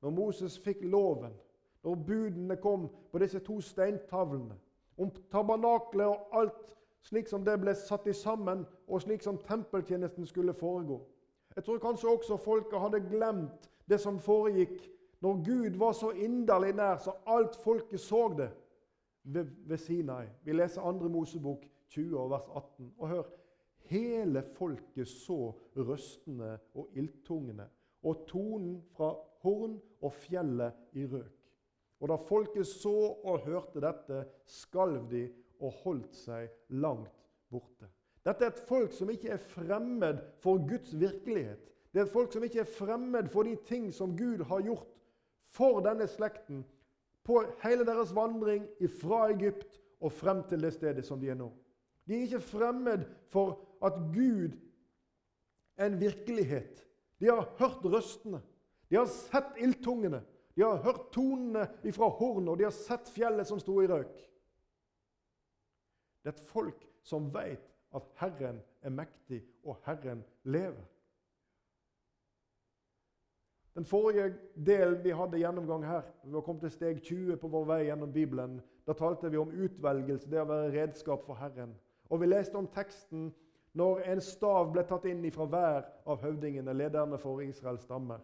Når 0.00 0.10
Moses 0.10 0.56
fikk 0.62 0.84
loven, 0.86 1.34
når 1.84 1.94
budene 2.06 2.56
kom 2.56 2.88
på 3.12 3.18
disse 3.18 3.40
to 3.44 3.58
steintavlene, 3.60 4.56
om 4.96 5.10
tabernaklet 5.32 6.06
og 6.06 6.38
alt 6.40 6.76
slik 7.06 7.28
som 7.30 7.44
det 7.46 7.54
ble 7.62 7.74
satt 7.78 8.06
i 8.10 8.14
sammen, 8.16 8.64
og 8.88 9.02
slik 9.02 9.22
som 9.22 9.38
tempeltjenesten 9.38 10.26
skulle 10.26 10.54
foregå. 10.54 11.00
Jeg 11.56 11.64
tror 11.64 11.78
kanskje 11.80 12.10
også 12.10 12.36
folket 12.36 12.80
hadde 12.80 13.00
glemt 13.06 13.70
det 13.88 14.00
som 14.02 14.18
foregikk 14.20 14.90
når 15.24 15.40
Gud 15.46 15.78
var 15.80 15.94
så 15.96 16.10
inderlig 16.10 16.74
nær 16.76 16.98
så 17.00 17.14
alt 17.26 17.56
folket 17.62 18.00
så 18.00 18.26
det 18.36 18.50
ved, 19.22 19.46
ved 19.64 19.78
Sinai. 19.78 20.26
Vi 20.44 20.52
leser 20.52 20.82
2. 20.82 21.08
Mosebok 21.08 21.64
20, 21.88 22.30
vers 22.30 22.48
18. 22.54 22.92
Og 22.98 23.08
hør 23.08 23.22
Hele 23.86 24.42
folket 24.56 25.08
så 25.08 25.52
røstene 25.76 26.56
og 26.74 26.88
ildtungene 26.98 27.68
og 28.02 28.24
tonen 28.26 28.80
fra 28.96 29.12
horn 29.44 29.76
og 30.02 30.12
fjellet 30.12 30.98
i 30.98 31.06
røk. 31.06 31.32
Og 32.02 32.10
da 32.10 32.16
folket 32.20 32.66
så 32.66 32.94
og 33.22 33.44
hørte 33.46 33.80
dette, 33.80 34.24
skalv 34.46 35.06
de 35.10 35.28
og 35.60 35.72
holdt 35.82 36.16
seg 36.16 36.50
langt 36.68 37.12
borte. 37.52 37.88
Dette 38.26 38.44
er 38.44 38.52
et 38.52 38.64
folk 38.68 38.94
som 38.94 39.10
ikke 39.12 39.34
er 39.36 39.42
fremmed 39.52 40.22
for 40.42 40.62
Guds 40.68 40.92
virkelighet. 40.98 41.62
Det 41.92 42.00
er 42.00 42.08
et 42.08 42.12
folk 42.12 42.32
som 42.34 42.44
ikke 42.44 42.64
er 42.64 42.70
fremmed 42.70 43.28
for 43.32 43.46
de 43.46 43.54
ting 43.68 43.92
som 43.94 44.16
Gud 44.18 44.42
har 44.48 44.64
gjort 44.66 44.96
for 45.54 45.78
denne 45.84 46.08
slekten 46.10 46.64
på 47.26 47.40
hele 47.62 47.86
deres 47.86 48.12
vandring 48.14 48.66
fra 49.00 49.28
Egypt 49.32 49.78
og 50.02 50.12
frem 50.12 50.42
til 50.50 50.62
det 50.62 50.74
stedet 50.74 51.06
som 51.06 51.20
de 51.22 51.30
er 51.32 51.38
nå. 51.38 51.48
De 52.06 52.14
er 52.14 52.26
ikke 52.26 52.42
fremmed 52.44 53.06
for 53.32 53.56
at 53.84 53.96
Gud 54.14 54.54
er 55.76 55.86
en 55.86 56.00
virkelighet. 56.00 56.84
De 57.20 57.30
har 57.30 57.48
hørt 57.58 57.84
røstene. 57.84 58.42
De 58.90 58.98
har 58.98 59.08
sett 59.10 59.58
ildtungene. 59.58 60.22
De 60.56 60.62
har 60.62 60.82
hørt 60.84 61.10
tonene 61.12 61.66
fra 61.92 62.08
hornet, 62.08 62.48
og 62.48 62.58
de 62.58 62.64
har 62.64 62.74
sett 62.74 63.10
fjellet 63.12 63.48
som 63.48 63.60
sto 63.60 63.80
i 63.82 63.88
røk. 63.90 64.12
Det 66.26 66.32
er 66.32 66.40
et 66.40 66.48
folk 66.48 66.80
som 67.06 67.28
vet 67.30 67.68
at 67.94 68.06
Herren 68.18 68.56
er 68.82 68.90
mektig, 68.90 69.44
og 69.64 69.76
Herren 69.84 70.24
lever. 70.42 70.82
Den 73.74 73.84
forrige 73.84 74.34
delen 74.66 75.04
vi 75.04 75.12
hadde 75.14 75.38
gjennomgang 75.38 75.86
her, 75.86 76.02
vi 76.24 76.32
var 76.32 76.40
kommet 76.40 76.60
til 76.66 76.70
steg 76.70 76.98
20 77.02 77.36
på 77.36 77.50
vår 77.52 77.68
vei 77.68 77.78
gjennom 77.84 78.10
Bibelen, 78.12 78.56
da 78.86 78.96
talte 78.98 79.30
vi 79.30 79.38
om 79.38 79.54
utvelgelse, 79.54 80.30
det 80.30 80.40
å 80.42 80.48
være 80.50 80.72
redskap 80.74 81.22
for 81.28 81.38
Herren. 81.38 81.76
Og 82.10 82.20
vi 82.20 82.26
leste 82.26 82.58
om 82.58 82.66
teksten 82.74 83.30
når 83.78 84.02
en 84.10 84.24
stav 84.24 84.72
ble 84.74 84.82
tatt 84.82 85.06
inn 85.06 85.22
fra 85.30 85.46
hver 85.46 85.86
av 86.10 86.26
høvdingene, 86.26 86.74
lederne 86.74 87.22
for 87.22 87.38
Israels 87.46 87.86
stammer. 87.86 88.18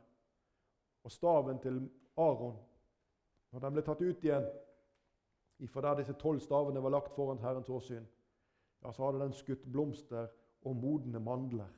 Og 1.07 1.15
staven 1.15 1.63
til 1.63 1.79
Aron, 2.19 2.59
når 3.55 3.67
den 3.69 3.79
ble 3.79 3.87
tatt 3.87 4.03
ut 4.03 4.27
igjen 4.27 4.51
ifra 5.63 5.81
der 5.81 6.01
disse 6.01 6.17
tolv 6.19 6.41
stavene 6.43 6.83
var 6.83 6.91
lagt 6.91 7.15
foran 7.15 7.39
Herrens 7.39 7.71
åsyn, 7.71 8.07
ja, 8.83 8.93
så 8.93 9.07
hadde 9.07 9.21
den 9.23 9.33
skutt 9.33 9.65
blomster 9.73 10.27
og 10.67 10.77
modne 10.77 11.21
mandler. 11.21 11.71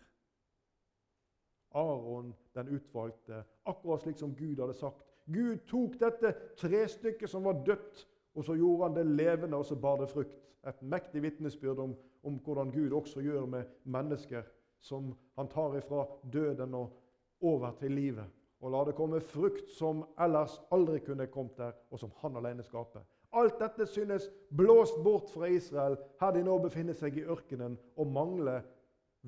Aron 1.74 2.34
den 2.54 2.68
utvalgte, 2.76 3.42
akkurat 3.66 4.02
slik 4.02 4.18
som 4.18 4.34
Gud 4.36 4.60
hadde 4.60 4.74
sagt. 4.78 5.02
Gud 5.26 5.64
tok 5.66 5.98
dette 6.00 6.34
trestykket 6.56 7.30
som 7.30 7.44
var 7.44 7.64
dødt, 7.66 8.06
og 8.34 8.44
så 8.44 8.54
gjorde 8.54 8.88
han 8.88 8.96
det 8.96 9.06
levende, 9.06 9.56
og 9.56 9.66
så 9.66 9.76
bar 9.76 10.00
det 10.00 10.10
frukt. 10.10 10.36
Et 10.66 10.82
mektig 10.82 11.22
vitnesbyrd 11.22 11.78
om, 11.78 11.96
om 12.22 12.38
hvordan 12.44 12.70
Gud 12.72 12.92
også 12.92 13.20
gjør 13.20 13.46
med 13.46 13.64
mennesker 13.84 14.46
som 14.80 15.14
han 15.36 15.48
tar 15.48 15.76
ifra 15.76 16.06
døden 16.32 16.74
og 16.74 16.92
over 17.40 17.72
til 17.78 17.92
livet. 17.92 18.24
Og 18.60 18.70
la 18.72 18.84
det 18.84 18.94
komme 18.96 19.20
frukt 19.20 19.72
som 19.76 20.04
ellers 20.20 20.56
aldri 20.72 21.02
kunne 21.04 21.26
kommet 21.26 21.58
der, 21.58 21.72
og 21.90 22.00
som 22.00 22.12
han 22.22 22.36
alene 22.36 22.64
skaper. 22.64 23.04
Alt 23.34 23.58
dette 23.58 23.86
synes 23.90 24.28
blåst 24.54 25.00
bort 25.02 25.30
fra 25.34 25.48
Israel, 25.50 25.96
her 26.20 26.34
de 26.34 26.42
nå 26.46 26.58
befinner 26.62 26.94
seg 26.94 27.18
i 27.18 27.24
ørkenen 27.26 27.74
og 27.98 28.10
mangler 28.14 28.62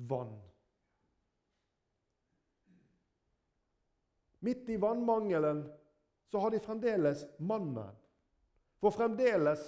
vann. 0.07 0.35
Midt 4.47 4.69
i 4.69 4.77
vannmangelen 4.79 5.65
så 6.31 6.39
har 6.39 6.53
de 6.53 6.61
fremdeles 6.63 7.25
mannen. 7.39 7.91
For 8.79 8.93
fremdeles, 8.93 9.63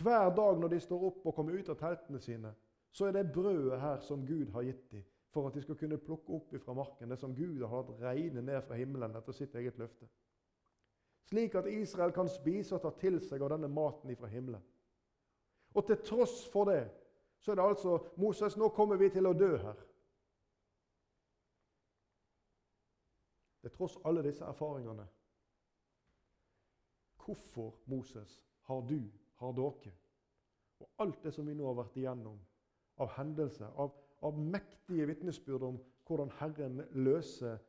hver 0.00 0.30
dag 0.34 0.58
når 0.58 0.72
de 0.72 0.80
står 0.80 1.08
opp 1.10 1.26
og 1.28 1.34
kommer 1.36 1.54
ut 1.54 1.68
av 1.70 1.78
teltene 1.78 2.18
sine, 2.22 2.54
så 2.94 3.08
er 3.08 3.18
det 3.18 3.32
brødet 3.34 3.78
her 3.82 4.00
som 4.02 4.24
Gud 4.26 4.50
har 4.54 4.64
gitt 4.66 4.84
dem, 4.90 5.04
for 5.34 5.46
at 5.46 5.54
de 5.54 5.62
skal 5.62 5.78
kunne 5.78 6.00
plukke 6.02 6.34
opp 6.34 6.54
fra 6.62 6.74
marken 6.74 7.10
det 7.10 7.18
som 7.20 7.34
Gud 7.34 7.62
har 7.62 7.76
hatt 7.76 7.94
regne 8.00 8.42
ned 8.42 8.62
fra 8.66 8.78
himmelen 8.78 9.14
etter 9.18 9.36
sitt 9.36 9.54
eget 9.58 9.78
løfte 9.78 10.08
slik 11.28 11.54
at 11.54 11.66
Israel 11.70 12.12
kan 12.12 12.28
spise 12.28 12.76
og 12.76 12.82
ta 12.84 12.92
til 13.00 13.18
seg 13.22 13.42
av 13.42 13.54
denne 13.54 13.70
maten 13.72 14.16
fra 14.16 14.30
himmelen. 14.30 14.62
Og 15.74 15.86
til 15.86 15.98
tross 16.06 16.44
for 16.52 16.70
det 16.70 16.84
så 17.44 17.52
er 17.52 17.58
det 17.58 17.64
altså 17.64 17.98
Moses, 18.16 18.56
nå 18.56 18.70
kommer 18.72 18.96
vi 18.96 19.10
til 19.12 19.26
å 19.28 19.34
dø 19.36 19.50
her. 19.60 19.80
Til 23.60 23.72
tross 23.74 23.98
alle 24.08 24.22
disse 24.24 24.44
erfaringene. 24.48 25.04
Hvorfor, 27.24 27.74
Moses, 27.88 28.38
har 28.68 28.80
du, 28.88 29.00
har 29.40 29.52
dere, 29.56 29.92
og 30.80 31.04
alt 31.04 31.20
det 31.24 31.34
som 31.34 31.46
vi 31.48 31.56
nå 31.56 31.68
har 31.68 31.76
vært 31.82 31.96
igjennom 32.00 32.40
av 33.00 33.12
hendelser, 33.16 33.68
av, 33.80 33.92
av 34.24 34.40
mektige 34.40 35.06
vitnesbyrd 35.08 35.68
om 35.68 35.78
hvordan 36.04 36.32
Herren 36.38 36.82
løser 36.96 37.60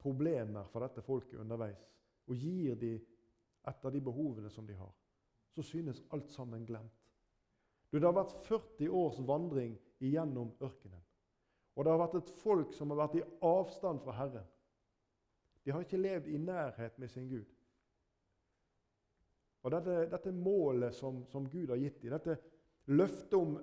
problemer 0.00 0.66
for 0.72 0.82
dette 0.86 1.02
folket 1.06 1.38
underveis, 1.42 1.82
og 2.30 2.38
gir 2.38 2.78
dem 2.78 3.00
etter 3.68 3.92
de 3.92 4.00
behovene 4.00 4.50
som 4.50 4.66
de 4.66 4.76
har, 4.78 4.92
så 5.50 5.62
synes 5.66 6.02
alt 6.14 6.30
sammen 6.30 6.64
glemt. 6.66 6.96
Du, 7.90 7.98
det 7.98 8.06
har 8.06 8.14
vært 8.14 8.36
40 8.46 8.90
års 8.94 9.18
vandring 9.26 9.74
igjennom 9.98 10.52
ørkenen. 10.62 11.02
Og 11.74 11.84
det 11.84 11.92
har 11.92 12.02
vært 12.02 12.18
et 12.20 12.32
folk 12.42 12.74
som 12.76 12.92
har 12.92 13.00
vært 13.02 13.18
i 13.18 13.26
avstand 13.46 14.02
fra 14.04 14.14
Herren. 14.14 14.46
De 15.64 15.74
har 15.74 15.82
ikke 15.84 16.00
levd 16.00 16.28
i 16.30 16.38
nærhet 16.38 16.98
med 16.98 17.10
sin 17.10 17.28
Gud. 17.28 17.48
Og 19.62 19.74
Dette, 19.74 19.96
dette 20.08 20.32
målet 20.32 20.94
som, 20.96 21.24
som, 21.28 21.48
Gud 21.50 21.68
har 21.68 21.80
gitt 21.82 22.00
dem, 22.00 22.14
dette 22.14 22.38
løftet 22.88 23.36
om 23.36 23.58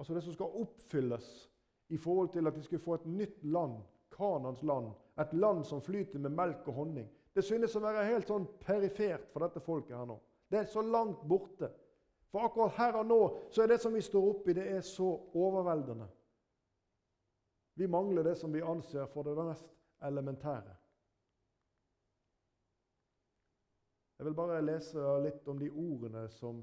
altså 0.00 0.16
det 0.16 0.22
som 0.24 0.36
skal 0.36 0.60
oppfylles 0.62 1.26
i 1.92 1.98
forhold 2.00 2.30
til 2.32 2.48
at 2.48 2.56
de 2.56 2.62
skulle 2.64 2.82
få 2.82 2.96
et 2.96 3.08
nytt 3.10 3.42
land, 3.44 3.82
Kanans 4.14 4.62
land, 4.62 4.94
et 5.20 5.34
land 5.36 5.64
som 5.68 5.82
flyter 5.84 6.22
med 6.22 6.32
melk 6.32 6.68
og 6.70 6.78
honning, 6.80 7.08
det 7.34 7.44
synes 7.46 7.76
å 7.76 7.82
være 7.82 8.08
helt 8.08 8.28
sånn 8.28 8.46
perifert 8.64 9.28
for 9.30 9.44
dette 9.44 9.62
folket 9.62 9.96
her 9.96 10.08
nå. 10.08 10.16
Det 10.50 10.58
er 10.58 10.70
så 10.70 10.82
langt 10.82 11.22
borte. 11.28 11.70
For 12.30 12.46
akkurat 12.46 12.76
her 12.78 12.98
og 13.00 13.06
nå 13.06 13.20
så 13.50 13.62
er 13.62 13.72
det 13.72 13.80
som 13.82 13.94
vi 13.94 14.02
står 14.02 14.26
oppi, 14.32 14.54
det 14.54 14.66
er 14.70 14.82
så 14.86 15.08
overveldende. 15.34 16.08
Vi 17.78 17.86
mangler 17.90 18.26
det 18.26 18.36
som 18.38 18.52
vi 18.52 18.62
anser 18.62 19.06
for 19.10 19.26
det 19.26 19.34
mest 19.38 19.66
elementære. 20.02 20.74
Jeg 24.18 24.26
vil 24.26 24.34
bare 24.36 24.60
lese 24.60 25.00
litt 25.24 25.46
om 25.48 25.58
de 25.58 25.70
ordene 25.70 26.26
som, 26.28 26.58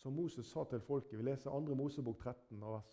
som 0.00 0.16
Moses 0.16 0.48
sa 0.50 0.64
til 0.66 0.80
folket. 0.82 1.18
Vi 1.20 1.28
leser 1.28 1.52
2. 1.54 1.76
Mosebok 1.78 2.18
13, 2.18 2.64
vers 2.66 2.88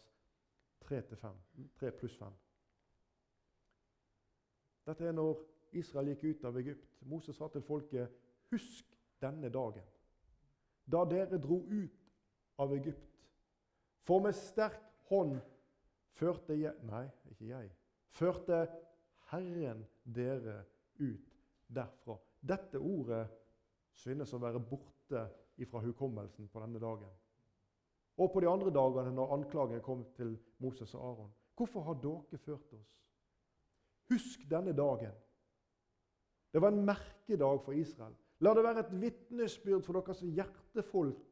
3-5. 0.85 1.39
3 1.79 1.91
pluss 1.97 2.17
5. 2.19 2.35
Dette 4.85 5.07
er 5.07 5.17
når 5.17 5.41
Israel 5.71 6.13
gikk 6.13 6.23
ut 6.23 6.45
av 6.45 6.57
Egypt. 6.57 7.01
Moses 7.05 7.35
sa 7.35 7.47
til 7.47 7.61
folket, 7.61 8.09
'Husk 8.51 8.97
denne 9.21 9.49
dagen, 9.49 9.83
da 10.91 11.03
dere 11.05 11.37
dro 11.37 11.65
ut 11.69 12.11
av 12.57 12.73
Egypt.' 12.73 13.07
For 14.03 14.19
med 14.19 14.33
sterk 14.33 14.79
hånd 15.09 15.39
førte 16.15 16.55
jeg 16.55 16.73
Nei, 16.83 17.09
ikke 17.29 17.47
jeg. 17.47 17.71
Førte 18.09 18.67
Herren 19.31 19.85
dere 20.03 20.63
ut 20.99 21.33
derfra. 21.67 22.17
Dette 22.39 22.79
ordet 22.79 23.27
synes 23.91 24.33
å 24.33 24.39
være 24.39 24.61
borte 24.63 25.25
ifra 25.57 25.81
hukommelsen 25.83 26.47
på 26.47 26.61
denne 26.63 26.79
dagen. 26.79 27.09
Og 28.17 28.31
på 28.33 28.41
de 28.41 28.49
andre 28.49 28.71
dagene 28.73 29.11
når 29.13 29.33
anklagen 29.35 29.81
kom 29.81 30.05
til 30.15 30.37
Moses 30.63 30.93
og 30.95 31.03
Aron. 31.09 31.33
Hvorfor 31.57 31.81
har 31.81 31.99
dere 32.01 32.37
ført 32.37 32.73
oss? 32.73 33.03
Husk 34.09 34.45
denne 34.49 34.73
dagen. 34.73 35.13
Det 36.53 36.61
var 36.61 36.71
en 36.71 36.85
merkedag 36.85 37.61
for 37.65 37.71
Israel. 37.71 38.15
La 38.39 38.53
det 38.53 38.63
være 38.63 38.83
et 38.85 38.93
vitnesbyrd 39.01 39.83
for 39.85 39.97
deres 39.97 40.21
hjertefolk 40.21 41.23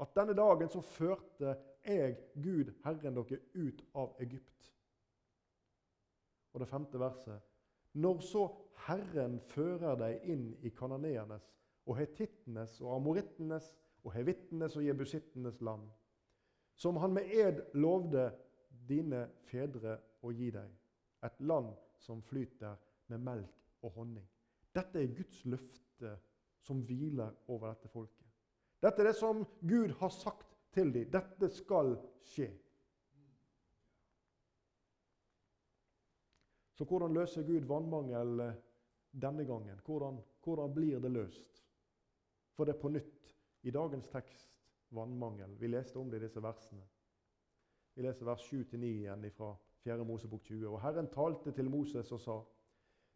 at 0.00 0.14
denne 0.16 0.34
dagen 0.36 0.70
så 0.72 0.80
førte 0.80 1.56
jeg, 1.84 2.16
Gud, 2.34 2.72
Herren, 2.84 3.16
dere 3.16 3.40
ut 3.54 3.82
av 3.94 4.16
Egypt. 4.20 4.72
Og 6.52 6.60
det 6.60 6.68
femte 6.68 7.00
verset. 7.00 7.40
Når 7.92 8.20
så 8.24 8.46
Herren 8.86 9.38
fører 9.50 9.98
deg 10.00 10.24
inn 10.32 10.46
i 10.64 10.72
kananeernes 10.74 11.50
og 11.86 11.98
hetittenes 11.98 12.78
og 12.80 12.94
amorittenes 12.96 13.72
og 14.04 14.14
hevittenes 14.14 14.76
og 14.78 14.84
jebusittenes 14.86 15.60
land, 15.60 15.84
som 16.80 16.96
han 16.96 17.12
med 17.12 17.28
ed 17.34 17.60
lovde 17.76 18.30
dine 18.88 19.26
fedre 19.50 19.98
å 20.24 20.32
gi 20.32 20.48
deg, 20.54 20.70
et 21.26 21.40
land 21.44 21.74
som 22.00 22.22
flyter 22.24 22.78
med 23.12 23.20
melk 23.26 23.84
og 23.84 23.98
honning. 23.98 24.24
Dette 24.74 25.02
er 25.02 25.14
Guds 25.14 25.44
løfte 25.44 26.16
som 26.62 26.82
hviler 26.86 27.32
over 27.48 27.72
dette 27.72 27.88
folket. 27.88 28.26
Dette 28.80 29.02
er 29.02 29.10
det 29.10 29.16
som 29.18 29.44
Gud 29.60 29.92
har 30.00 30.12
sagt 30.14 30.56
til 30.72 30.92
dem. 30.94 31.08
Dette 31.12 31.50
skal 31.52 31.96
skje. 32.24 32.48
Så 36.78 36.86
hvordan 36.88 37.12
løser 37.12 37.44
Gud 37.44 37.66
vannmangel 37.68 38.40
eh, 38.40 38.54
denne 39.12 39.44
gangen? 39.44 39.80
Hvordan, 39.84 40.22
hvordan 40.44 40.74
blir 40.74 41.02
det 41.02 41.10
løst? 41.12 41.58
For 42.56 42.64
det 42.64 42.74
er 42.74 42.80
på 42.80 42.88
nytt 42.88 43.34
i 43.68 43.74
dagens 43.74 44.08
tekst 44.08 44.48
vannmangel. 44.96 45.58
Vi 45.60 45.68
leste 45.68 45.98
om 45.98 46.08
det 46.10 46.22
i 46.22 46.24
disse 46.24 46.40
versene. 46.42 46.86
Vi 47.94 48.06
leser 48.06 48.24
vers 48.24 48.46
7-9 48.48 48.80
igjen 48.86 49.28
fra 49.36 49.50
4. 49.84 50.04
Mosebok 50.04 50.42
20. 50.46 50.68
Og 50.68 50.80
Herren 50.80 51.10
talte 51.12 51.52
til 51.52 51.70
Moses 51.70 52.12
og 52.12 52.20
sa:" 52.20 52.38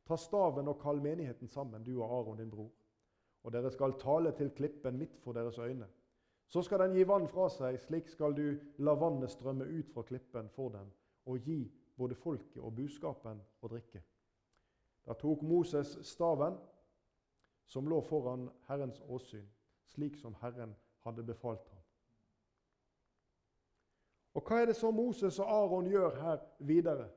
Ta 0.04 0.16
staven 0.16 0.68
og 0.68 0.80
kall 0.82 1.00
menigheten 1.02 1.48
sammen, 1.48 1.84
du 1.84 2.02
og 2.02 2.18
Aron 2.18 2.38
din 2.38 2.50
bror. 2.50 2.70
Og 3.44 3.52
dere 3.52 3.70
skal 3.72 3.96
tale 4.00 4.32
til 4.32 4.50
klippen 4.50 4.98
midt 4.98 5.18
for 5.20 5.32
deres 5.32 5.58
øyne. 5.58 5.88
Så 6.48 6.62
skal 6.62 6.78
den 6.78 6.94
gi 6.94 7.06
vann 7.08 7.28
fra 7.28 7.48
seg, 7.48 7.78
slik 7.80 8.08
skal 8.08 8.36
du 8.36 8.44
la 8.84 8.94
vannet 8.94 9.32
strømme 9.32 9.64
ut 9.64 9.90
fra 9.94 10.02
klippen 10.02 10.48
for 10.48 10.68
dem, 10.68 10.90
og 11.26 11.38
gi 11.38 11.72
både 11.96 12.14
folket 12.14 12.60
og 12.62 12.74
buskapen 12.76 13.40
å 13.62 13.68
drikke. 13.68 14.02
Da 15.06 15.16
tok 15.18 15.42
Moses 15.42 15.96
staven, 16.06 16.56
som 17.66 17.88
lå 17.88 18.00
foran 18.04 18.48
Herrens 18.68 19.00
åsyn, 19.08 19.46
slik 19.88 20.16
som 20.20 20.36
Herren 20.40 20.76
hadde 21.04 21.24
befalt 21.24 21.68
ham. 21.68 21.80
Og 24.34 24.42
hva 24.42 24.60
er 24.60 24.66
det 24.66 24.76
så 24.76 24.90
Moses 24.90 25.38
og 25.38 25.50
Aron 25.50 25.86
gjør 25.88 26.16
her 26.20 26.40
videre? 26.58 27.08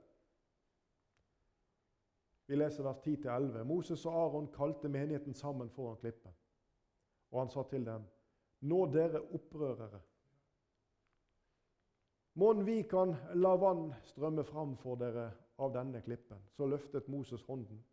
Vi 2.47 2.55
leser 2.55 2.83
vers 2.83 2.99
10-11. 3.03 3.63
Moses 3.63 4.05
og 4.05 4.13
Aron 4.15 4.51
kalte 4.53 4.89
menigheten 4.89 5.33
sammen 5.33 5.69
foran 5.69 5.97
klippen. 5.99 6.31
Og 7.31 7.41
han 7.41 7.49
sa 7.51 7.63
til 7.69 7.85
dem, 7.85 8.05
Nå 8.61 8.85
dere 8.89 9.19
opprørere, 9.21 9.99
mon 12.37 12.63
vi 12.65 12.81
kan 12.89 13.15
la 13.33 13.55
vann 13.57 13.91
strømme 14.05 14.43
fram 14.45 14.75
for 14.77 14.97
dere 14.97 15.27
av 15.57 15.73
denne 15.73 16.01
klippen. 16.01 16.41
Så 16.53 16.65
løftet 16.65 17.07
Moses 17.07 17.43
hånden 17.45 17.83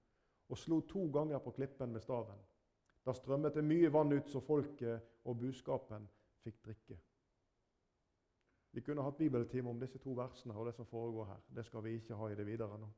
og 0.48 0.58
slo 0.58 0.80
to 0.88 1.06
ganger 1.12 1.38
på 1.40 1.54
klippen 1.56 1.92
med 1.92 2.00
staven. 2.04 2.40
Da 3.04 3.12
strømmet 3.12 3.54
det 3.56 3.64
mye 3.64 3.92
vann 3.92 4.12
ut, 4.12 4.28
så 4.28 4.40
folket 4.40 5.00
og 5.24 5.38
buskapen 5.40 6.08
fikk 6.44 6.60
drikke. 6.64 6.98
Vi 8.72 8.82
kunne 8.84 9.04
hatt 9.06 9.16
bibeltime 9.16 9.70
om 9.70 9.80
disse 9.80 9.98
to 9.98 10.12
versene 10.18 10.56
og 10.56 10.66
det 10.66 10.74
som 10.74 10.86
foregår 10.86 11.28
her. 11.30 11.42
Det 11.56 11.64
skal 11.64 11.84
vi 11.84 11.96
ikke 12.00 12.16
ha 12.20 12.28
i 12.28 12.36
det 12.36 12.46
videre 12.46 12.78
nå. 12.78 12.88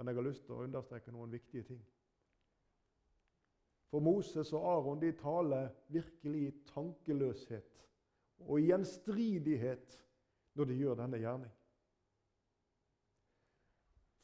Men 0.00 0.08
jeg 0.08 0.14
har 0.14 0.24
lyst 0.30 0.46
til 0.46 0.54
å 0.56 0.62
understreke 0.64 1.12
noen 1.12 1.28
viktige 1.28 1.62
ting. 1.68 1.80
For 3.92 4.00
Moses 4.00 4.48
og 4.56 4.62
Aron 4.64 5.02
de 5.02 5.10
taler 5.12 5.66
virkelig 5.92 6.40
i 6.46 6.52
tankeløshet 6.70 7.82
og 8.46 8.54
i 8.56 8.70
gjenstridighet 8.70 9.98
når 10.56 10.70
de 10.70 10.78
gjør 10.78 10.96
denne 11.02 11.20
gjerning. 11.20 11.52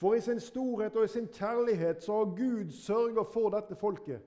For 0.01 0.17
i 0.17 0.25
sin 0.25 0.41
storhet 0.41 0.97
og 0.97 1.05
i 1.05 1.13
sin 1.13 1.29
kjærlighet 1.29 2.01
så 2.09 2.23
har 2.23 2.33
Gud 2.39 2.73
sørga 2.73 3.29
for 3.29 3.53
dette 3.53 3.77
folket. 3.77 4.25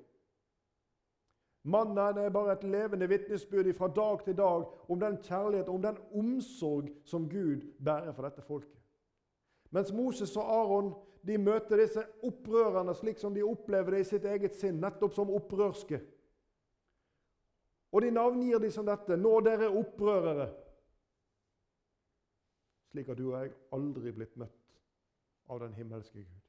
Mannen 1.66 1.98
er 1.98 2.30
bare 2.30 2.60
et 2.60 2.70
levende 2.70 3.10
vitnesbyrd 3.10 3.74
fra 3.74 3.90
dag 3.90 4.22
til 4.28 4.38
dag 4.38 4.70
om 4.86 5.02
den 5.02 5.18
kjærlighet 5.18 5.74
og 5.74 5.82
om 5.82 5.82
den 5.82 5.98
omsorg 6.14 6.94
som 7.10 7.26
Gud 7.30 7.66
bærer 7.82 8.14
for 8.14 8.30
dette 8.30 8.46
folket. 8.46 8.79
Mens 9.76 9.92
Moses 9.94 10.36
og 10.38 10.50
Aron 10.50 10.94
de 11.28 11.36
møter 11.38 11.82
disse 11.84 12.04
opprørerne 12.26 12.96
slik 12.96 13.20
som 13.20 13.34
de 13.36 13.44
opplever 13.46 13.98
det 13.98 14.06
i 14.06 14.08
sitt 14.08 14.26
eget 14.26 14.56
sinn, 14.56 14.80
nettopp 14.82 15.14
som 15.14 15.32
opprørske. 15.36 16.00
Og 17.92 18.02
de 18.06 18.12
navngir 18.14 18.62
de 18.62 18.70
som 18.72 18.86
dette. 18.86 19.18
Nå 19.18 19.40
dere 19.46 19.70
opprørere. 19.74 20.50
Slik 22.90 23.10
at 23.10 23.18
du 23.18 23.28
og 23.32 23.40
jeg 23.40 23.56
aldri 23.76 24.14
blitt 24.14 24.38
møtt 24.42 24.78
av 25.50 25.62
den 25.64 25.74
himmelske 25.78 26.22
Gud. 26.22 26.46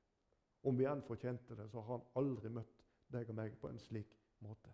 Om 0.68 0.76
vi 0.76 0.87
enn 0.88 1.02
fortjente 1.04 1.56
det, 1.56 1.70
så 1.72 1.80
har 1.80 1.98
han 1.98 2.06
aldri 2.20 2.52
møtt 2.52 2.85
deg 3.12 3.33
og 3.33 3.37
meg 3.37 3.56
på 3.61 3.68
en 3.68 3.80
slik 3.80 4.12
måte. 4.44 4.72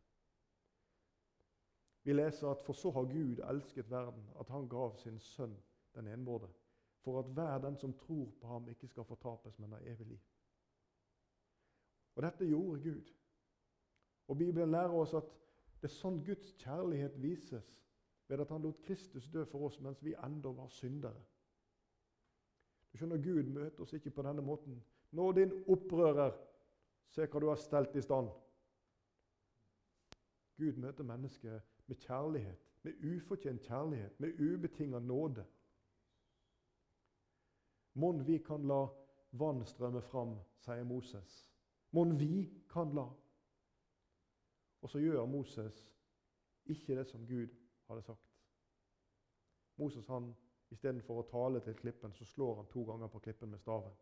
Vi 2.06 2.14
leser 2.14 2.50
at 2.50 2.62
for 2.62 2.78
så 2.78 2.92
har 2.94 3.08
Gud 3.10 3.40
elsket 3.48 3.90
verden, 3.90 4.28
at 4.38 4.50
han 4.54 4.68
gav 4.70 4.94
sin 4.98 5.18
sønn 5.18 5.56
den 5.94 6.10
enbårde, 6.12 6.50
for 7.06 7.18
at 7.18 7.24
hver 7.24 7.58
den 7.58 7.76
som 7.78 7.92
tror 7.92 8.32
på 8.40 8.46
ham, 8.46 8.68
ikke 8.68 8.88
skal 8.88 9.04
fortapes, 9.04 9.58
men 9.58 9.72
har 9.72 9.78
evig 9.78 10.06
liv. 10.06 10.18
Og 12.16 12.22
dette 12.22 12.46
gjorde 12.46 12.82
Gud. 12.82 13.12
Og 14.28 14.38
Bibelen 14.38 14.70
lærer 14.70 14.90
oss 14.90 15.14
at 15.14 15.28
det 15.78 15.86
er 15.86 15.94
sånn 15.94 16.18
Guds 16.26 16.56
kjærlighet 16.58 17.14
vises, 17.22 17.68
ved 18.26 18.42
at 18.42 18.50
han 18.50 18.66
lot 18.66 18.82
Kristus 18.82 19.28
dø 19.30 19.44
for 19.46 19.68
oss 19.68 19.78
mens 19.80 20.02
vi 20.02 20.16
enda 20.18 20.50
var 20.50 20.66
syndere. 20.74 21.22
Du 22.90 22.98
skjønner, 22.98 23.22
Gud 23.22 23.54
møter 23.54 23.86
oss 23.86 23.94
ikke 23.94 24.10
på 24.10 24.26
denne 24.26 24.42
måten. 24.42 24.82
Nå, 25.14 25.30
din 25.38 25.54
opprører, 25.70 26.34
se 27.14 27.28
hva 27.30 27.40
du 27.44 27.46
har 27.52 27.62
stelt 27.62 27.94
i 27.94 28.02
stand. 28.02 28.34
Gud 30.58 30.82
møter 30.82 31.06
mennesket 31.06 31.62
med 31.86 32.02
kjærlighet, 32.02 32.66
med 32.82 33.06
ufortjent 33.14 33.62
kjærlighet, 33.62 34.18
med 34.20 34.42
ubetinga 34.42 34.98
nåde. 34.98 35.46
Mon 37.96 38.22
vi 38.26 38.38
kan 38.44 38.66
la 38.68 38.82
vann 39.40 39.64
strømme 39.64 40.02
fram, 40.04 40.36
sier 40.60 40.84
Moses. 40.84 41.46
Mon 41.96 42.16
vi 42.20 42.44
kan 42.68 42.92
la. 42.94 43.06
Og 44.82 44.90
så 44.90 45.00
gjør 45.00 45.26
Moses 45.26 45.78
ikke 46.66 46.96
det 46.98 47.06
som 47.08 47.24
Gud 47.26 47.48
hadde 47.88 48.02
sagt. 48.02 48.34
Moses 49.76 50.06
han, 50.12 50.34
Istedenfor 50.74 51.20
å 51.20 51.28
tale 51.30 51.60
til 51.62 51.76
klippen, 51.78 52.12
så 52.12 52.24
slår 52.26 52.56
han 52.58 52.68
to 52.72 52.82
ganger 52.88 53.10
på 53.10 53.20
klippen 53.22 53.52
med 53.52 53.60
staven. 53.62 53.92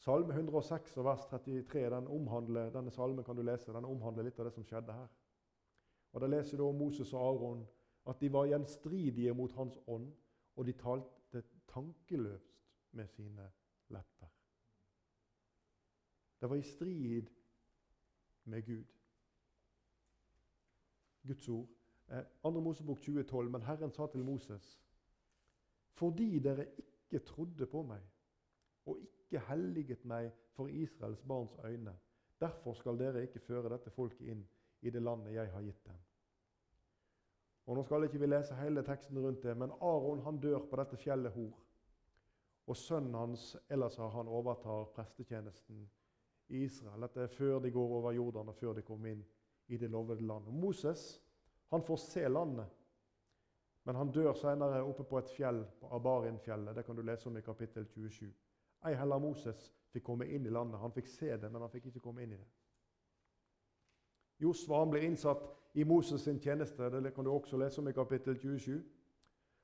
Salme 0.00 0.32
106 0.32 0.96
vers 1.04 1.26
33, 1.30 1.82
den 1.92 2.08
omhandler, 2.12 2.70
denne 2.72 2.92
salmen 2.92 3.24
kan 3.24 3.36
du 3.36 3.42
lese, 3.44 3.72
den 3.72 3.88
omhandler 3.88 4.26
litt 4.26 4.40
av 4.40 4.48
det 4.48 4.54
som 4.56 4.64
skjedde 4.64 4.96
her. 4.96 5.12
Og 6.12 6.20
Da 6.20 6.30
leser 6.30 6.56
du 6.56 6.64
om 6.66 6.78
Moses 6.78 7.12
og 7.12 7.20
Aron 7.20 7.66
at 8.08 8.20
de 8.20 8.32
var 8.32 8.48
gjenstridige 8.48 9.34
mot 9.34 9.52
hans 9.52 9.78
ånd, 9.86 10.10
og 10.56 10.66
de 10.66 10.72
talte 10.72 11.23
tankeløst 11.68 12.60
med 12.92 13.08
sine 13.08 13.52
lepper. 13.88 14.26
Det 16.40 16.50
var 16.50 16.56
i 16.56 16.62
strid 16.62 17.26
med 18.44 18.62
Gud. 18.62 18.84
Guds 21.26 21.48
ord. 21.48 21.68
Eh, 22.08 22.24
2. 22.42 22.60
Mosebok 22.60 22.98
2012. 22.98 23.50
Men 23.50 23.62
Herren 23.62 23.92
sa 23.92 24.06
til 24.06 24.24
Moses.: 24.24 24.80
Fordi 25.92 26.38
dere 26.38 26.66
ikke 26.78 27.24
trodde 27.24 27.66
på 27.66 27.82
meg 27.82 28.02
og 28.84 28.98
ikke 29.00 29.40
helliget 29.48 30.04
meg 30.04 30.32
for 30.52 30.68
Israels 30.68 31.22
barns 31.22 31.56
øyne, 31.64 31.96
derfor 32.40 32.74
skal 32.74 32.98
dere 32.98 33.22
ikke 33.22 33.40
føre 33.40 33.72
dette 33.72 33.90
folket 33.90 34.28
inn 34.28 34.42
i 34.82 34.90
det 34.90 35.02
landet 35.02 35.34
jeg 35.34 35.52
har 35.52 35.62
gitt 35.64 35.86
dem. 35.86 36.03
Og 37.64 37.76
Nå 37.76 37.82
skal 37.84 38.04
ikke 38.04 38.20
vi 38.20 38.28
lese 38.28 38.56
hele 38.58 38.82
teksten 38.84 39.18
rundt 39.18 39.42
det, 39.42 39.54
men 39.56 39.72
Aron 39.80 40.20
han 40.26 40.40
dør 40.40 40.66
på 40.68 40.76
dette 40.76 40.98
fjellet 41.00 41.32
Hor. 41.32 41.54
Og 42.66 42.76
sønnen 42.76 43.14
hans 43.14 43.54
Elasar 43.72 44.12
han 44.12 44.28
overtar 44.28 44.90
prestetjenesten 44.96 45.84
i 46.48 46.64
Israel. 46.64 47.06
Dette 47.06 47.24
er 47.24 47.32
før 47.32 47.58
de 47.64 47.72
går 47.72 47.96
over 47.98 48.12
Jordan 48.12 48.48
og 48.52 48.56
før 48.56 48.76
de 48.76 48.84
kommer 48.84 49.12
inn 49.12 49.24
i 49.72 49.80
det 49.80 49.90
lovede 49.90 50.24
landet. 50.24 50.52
Moses 50.52 51.04
han 51.72 51.82
får 51.82 51.96
se 51.96 52.28
landet, 52.28 52.66
men 53.84 53.96
han 53.96 54.12
dør 54.12 54.32
senere 54.36 54.82
oppe 54.84 55.04
på 55.04 55.18
et 55.18 55.30
fjell, 55.36 55.64
på 55.80 55.88
Abarinfjellet. 55.96 56.76
Det 56.76 56.84
kan 56.84 56.96
du 56.96 57.02
lese 57.02 57.28
om 57.28 57.36
i 57.36 57.44
kapittel 57.44 57.86
27. 57.86 58.28
Ei 58.84 58.94
heller 58.96 59.20
Moses 59.20 59.70
fikk 59.92 60.04
komme 60.04 60.28
inn 60.28 60.46
i 60.46 60.52
landet. 60.52 60.80
Han 60.80 60.92
fikk 60.92 61.08
se 61.08 61.32
det, 61.36 61.50
men 61.50 61.64
han 61.64 61.72
fikk 61.72 61.88
ikke 61.90 62.04
komme 62.04 62.24
inn 62.24 62.36
i 62.36 62.40
det. 62.40 62.48
Josva 64.44 64.82
han 64.82 64.92
blir 64.92 65.06
innsatt 65.08 65.44
i 65.74 65.84
Moses' 65.84 66.24
sin 66.24 66.40
tjeneste. 66.40 66.90
Det 66.90 67.14
kan 67.14 67.24
du 67.24 67.32
også 67.32 67.56
lese 67.56 67.80
om 67.80 67.88
i 67.88 67.96
kapittel 67.96 68.36
27. 68.38 68.82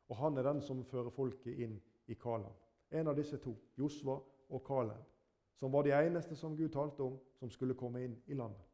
Og 0.08 0.16
han 0.16 0.38
er 0.38 0.42
den 0.42 0.62
som 0.64 0.84
fører 0.84 1.12
folket 1.14 1.58
inn 1.60 1.76
i 2.08 2.16
Kalan. 2.18 2.56
En 2.90 3.08
av 3.08 3.16
disse 3.16 3.38
to, 3.38 3.54
Josva 3.78 4.16
og 4.50 4.64
Kaleb, 4.66 5.04
som 5.54 5.72
var 5.72 5.86
de 5.86 5.92
eneste 5.94 6.36
som 6.36 6.56
Gud 6.56 6.72
talte 6.74 7.04
om, 7.06 7.18
som 7.38 7.50
skulle 7.50 7.76
komme 7.78 8.02
inn 8.04 8.16
i 8.26 8.34
landet. 8.34 8.66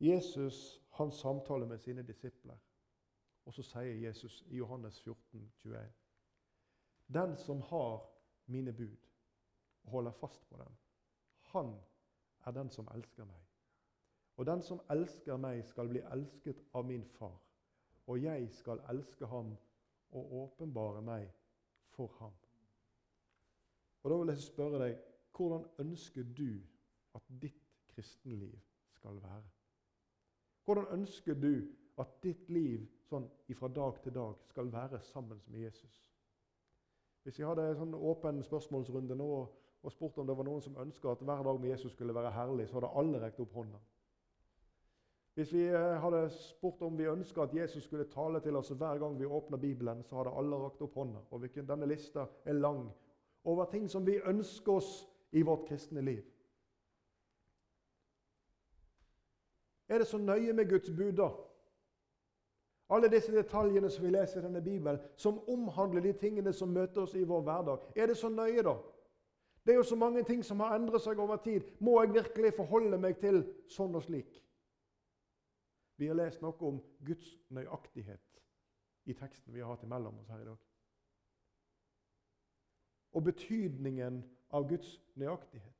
Jesus 0.00 0.80
han 0.96 1.12
samtaler 1.12 1.66
med 1.66 1.78
sine 1.78 2.02
disipler, 2.02 2.56
og 3.44 3.54
så 3.54 3.62
sier 3.62 3.98
Jesus 4.06 4.44
i 4.48 4.56
Johannes 4.56 5.00
14, 5.02 5.52
21, 5.62 5.92
Den 7.14 7.36
som 7.36 7.60
har 7.60 8.06
mine 8.46 8.72
bud 8.72 8.96
og 9.84 9.90
holder 9.90 10.12
fast 10.12 10.48
på 10.48 10.56
dem, 10.56 10.76
han 11.52 11.74
er 12.46 12.50
den 12.50 12.70
som 12.70 12.88
elsker 12.94 13.24
meg. 13.24 13.42
Og 14.36 14.46
den 14.46 14.62
som 14.62 14.80
elsker 14.90 15.36
meg, 15.36 15.64
skal 15.68 15.88
bli 15.88 16.00
elsket 16.12 16.62
av 16.74 16.86
min 16.88 17.04
far, 17.04 17.36
og 18.06 18.22
jeg 18.22 18.48
skal 18.52 18.80
elske 18.88 19.26
ham 19.26 19.52
og 20.10 20.32
åpenbare 20.42 21.02
meg 21.02 21.28
for 21.92 22.12
ham. 22.18 22.32
Og 24.02 24.10
Da 24.10 24.16
vil 24.16 24.28
jeg 24.28 24.38
spørre 24.38 24.84
deg, 24.84 24.98
hvordan 25.36 25.66
ønsker 25.78 26.22
du 26.22 26.60
at 27.14 27.22
ditt 27.42 27.62
kristenliv 27.88 28.58
skal 28.88 29.22
være? 29.22 29.42
Hvordan 30.64 30.86
ønsker 31.00 31.34
du 31.34 31.68
at 31.98 32.22
ditt 32.22 32.50
liv 32.50 32.86
sånn 33.08 33.28
fra 33.58 33.68
dag 33.68 34.02
til 34.02 34.14
dag 34.14 34.34
skal 34.48 34.72
være 34.72 35.00
sammen 35.00 35.40
med 35.46 35.60
Jesus? 35.60 36.10
Hvis 37.22 37.38
jeg 37.38 37.48
hadde 37.48 37.68
en 37.70 37.76
sånn 37.76 37.94
åpen 37.94 38.42
spørsmålsrunde 38.42 39.16
nå 39.16 39.30
spurt 39.88 40.18
om 40.18 40.26
det 40.26 40.36
var 40.36 40.44
noen 40.44 40.60
som 40.60 40.76
ønska 40.76 41.08
at 41.14 41.22
hver 41.24 41.42
dag 41.42 41.60
med 41.60 41.70
Jesus 41.70 41.92
skulle 41.92 42.14
være 42.14 42.30
herlig, 42.30 42.68
så 42.68 42.76
hadde 42.76 42.92
alle 43.00 43.20
rekt 43.22 43.40
opp 43.40 43.54
hånda. 43.56 43.78
Hvis 45.34 45.52
vi 45.54 45.62
eh, 45.70 45.94
hadde 46.02 46.26
spurt 46.34 46.82
om 46.82 46.98
vi 46.98 47.08
ønska 47.08 47.42
at 47.42 47.54
Jesus 47.54 47.84
skulle 47.84 48.04
tale 48.04 48.40
til 48.44 48.56
oss 48.56 48.74
hver 48.76 48.98
gang 48.98 49.16
vi 49.18 49.24
åpner 49.24 49.56
Bibelen, 49.56 50.02
så 50.04 50.16
hadde 50.16 50.34
alle 50.36 50.58
rakt 50.60 50.82
opp 50.82 50.94
hånda. 50.94 51.22
Og 51.30 51.46
Denne 51.54 51.86
lista 51.86 52.26
er 52.44 52.52
lang 52.52 52.90
over 53.44 53.64
ting 53.64 53.88
som 53.88 54.06
vi 54.06 54.20
ønsker 54.20 54.72
oss 54.72 55.08
i 55.32 55.42
vårt 55.42 55.64
kristne 55.68 56.00
liv. 56.00 56.22
er 59.90 59.98
det 59.98 60.06
så 60.06 60.18
nøye 60.18 60.52
med 60.52 60.68
Guds 60.68 60.90
bud, 60.90 61.12
da? 61.12 61.28
Alle 62.90 63.08
disse 63.10 63.32
detaljene 63.32 63.90
som 63.90 64.04
vi 64.04 64.10
leser 64.10 64.40
i 64.40 64.44
denne 64.44 64.62
Bibelen, 64.62 64.98
som 65.16 65.48
omhandler 65.48 66.00
de 66.00 66.12
tingene 66.12 66.52
som 66.52 66.68
møter 66.68 67.02
oss 67.02 67.14
i 67.14 67.24
vår 67.24 67.42
hverdag. 67.42 67.78
Er 67.96 68.06
det 68.06 68.16
så 68.16 68.28
nøye, 68.28 68.62
da? 68.62 68.76
Det 69.64 69.72
er 69.72 69.76
jo 69.76 69.82
så 69.82 69.96
mange 69.96 70.22
ting 70.24 70.44
som 70.44 70.60
har 70.60 70.74
endret 70.76 71.02
seg 71.04 71.18
over 71.20 71.36
tid. 71.36 71.66
Må 71.80 72.00
jeg 72.00 72.14
virkelig 72.14 72.54
forholde 72.56 72.98
meg 72.98 73.18
til 73.20 73.42
sånn 73.68 73.94
og 73.94 74.04
slik? 74.06 74.40
Vi 76.00 76.08
har 76.08 76.16
lest 76.16 76.40
noe 76.40 76.56
om 76.64 76.80
Guds 77.04 77.34
nøyaktighet 77.52 78.40
i 79.10 79.16
teksten 79.16 79.52
vi 79.52 79.60
har 79.60 79.74
hatt 79.74 79.84
imellom 79.84 80.18
oss 80.22 80.30
her 80.32 80.40
i 80.40 80.48
dag. 80.48 80.56
Og 83.12 83.24
betydningen 83.26 84.22
av 84.54 84.68
Guds 84.70 84.94
nøyaktighet. 85.20 85.76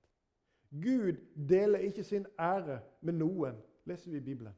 Gud 0.70 1.18
deler 1.48 1.86
ikke 1.88 2.04
sin 2.04 2.26
ære 2.38 2.80
med 3.00 3.16
noen 3.18 3.56
leser 3.88 4.10
vi 4.10 4.20
i 4.20 4.26
Bibelen. 4.28 4.54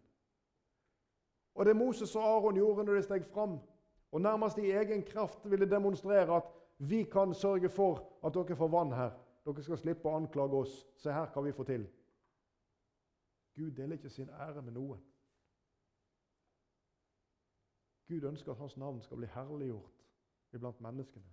Og 1.55 1.67
det 1.67 1.77
Moses 1.77 2.17
og 2.17 2.25
Aron 2.25 2.57
gjorde 2.57 2.85
når 2.85 2.99
de 2.99 3.03
steg 3.03 3.27
fram, 3.29 3.59
og 4.13 4.21
nærmest 4.21 4.59
i 4.59 4.73
egen 4.73 5.03
kraft 5.03 5.51
ville 5.51 5.71
demonstrere 5.71 6.37
at 6.37 6.49
vi 6.89 7.05
kan 7.05 7.35
sørge 7.35 7.69
for 7.69 8.19
at 8.27 8.35
dere 8.35 8.57
får 8.57 8.69
vann 8.69 8.93
her. 8.93 9.11
Dere 9.47 9.63
skal 9.63 9.79
slippe 9.79 10.09
å 10.09 10.17
anklage 10.19 10.59
oss. 10.65 10.73
Se 10.99 11.13
her 11.15 11.29
hva 11.31 11.43
vi 11.47 11.53
får 11.55 11.69
til. 11.69 11.85
Gud 13.55 13.71
deler 13.77 13.99
ikke 13.99 14.11
sin 14.11 14.31
ære 14.31 14.63
med 14.63 14.75
noen. 14.75 15.03
Gud 18.09 18.25
ønsker 18.29 18.53
at 18.53 18.59
hans 18.59 18.77
navn 18.77 18.99
skal 19.03 19.21
bli 19.21 19.29
herliggjort 19.31 20.03
iblant 20.53 20.81
menneskene. 20.81 21.31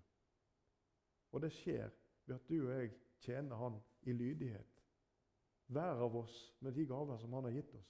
Og 1.31 1.41
det 1.41 1.49
skjer 1.53 1.89
ved 2.25 2.35
at 2.35 2.49
du 2.49 2.59
og 2.59 2.73
jeg 2.73 2.91
tjener 3.19 3.55
Han 3.55 3.79
i 4.01 4.13
lydighet 4.13 4.83
hver 5.69 6.03
av 6.05 6.15
oss 6.15 6.35
med 6.59 6.73
de 6.73 6.85
gaver 6.85 7.17
som 7.17 7.33
han 7.33 7.43
har 7.43 7.51
gitt 7.51 7.73
oss. 7.77 7.89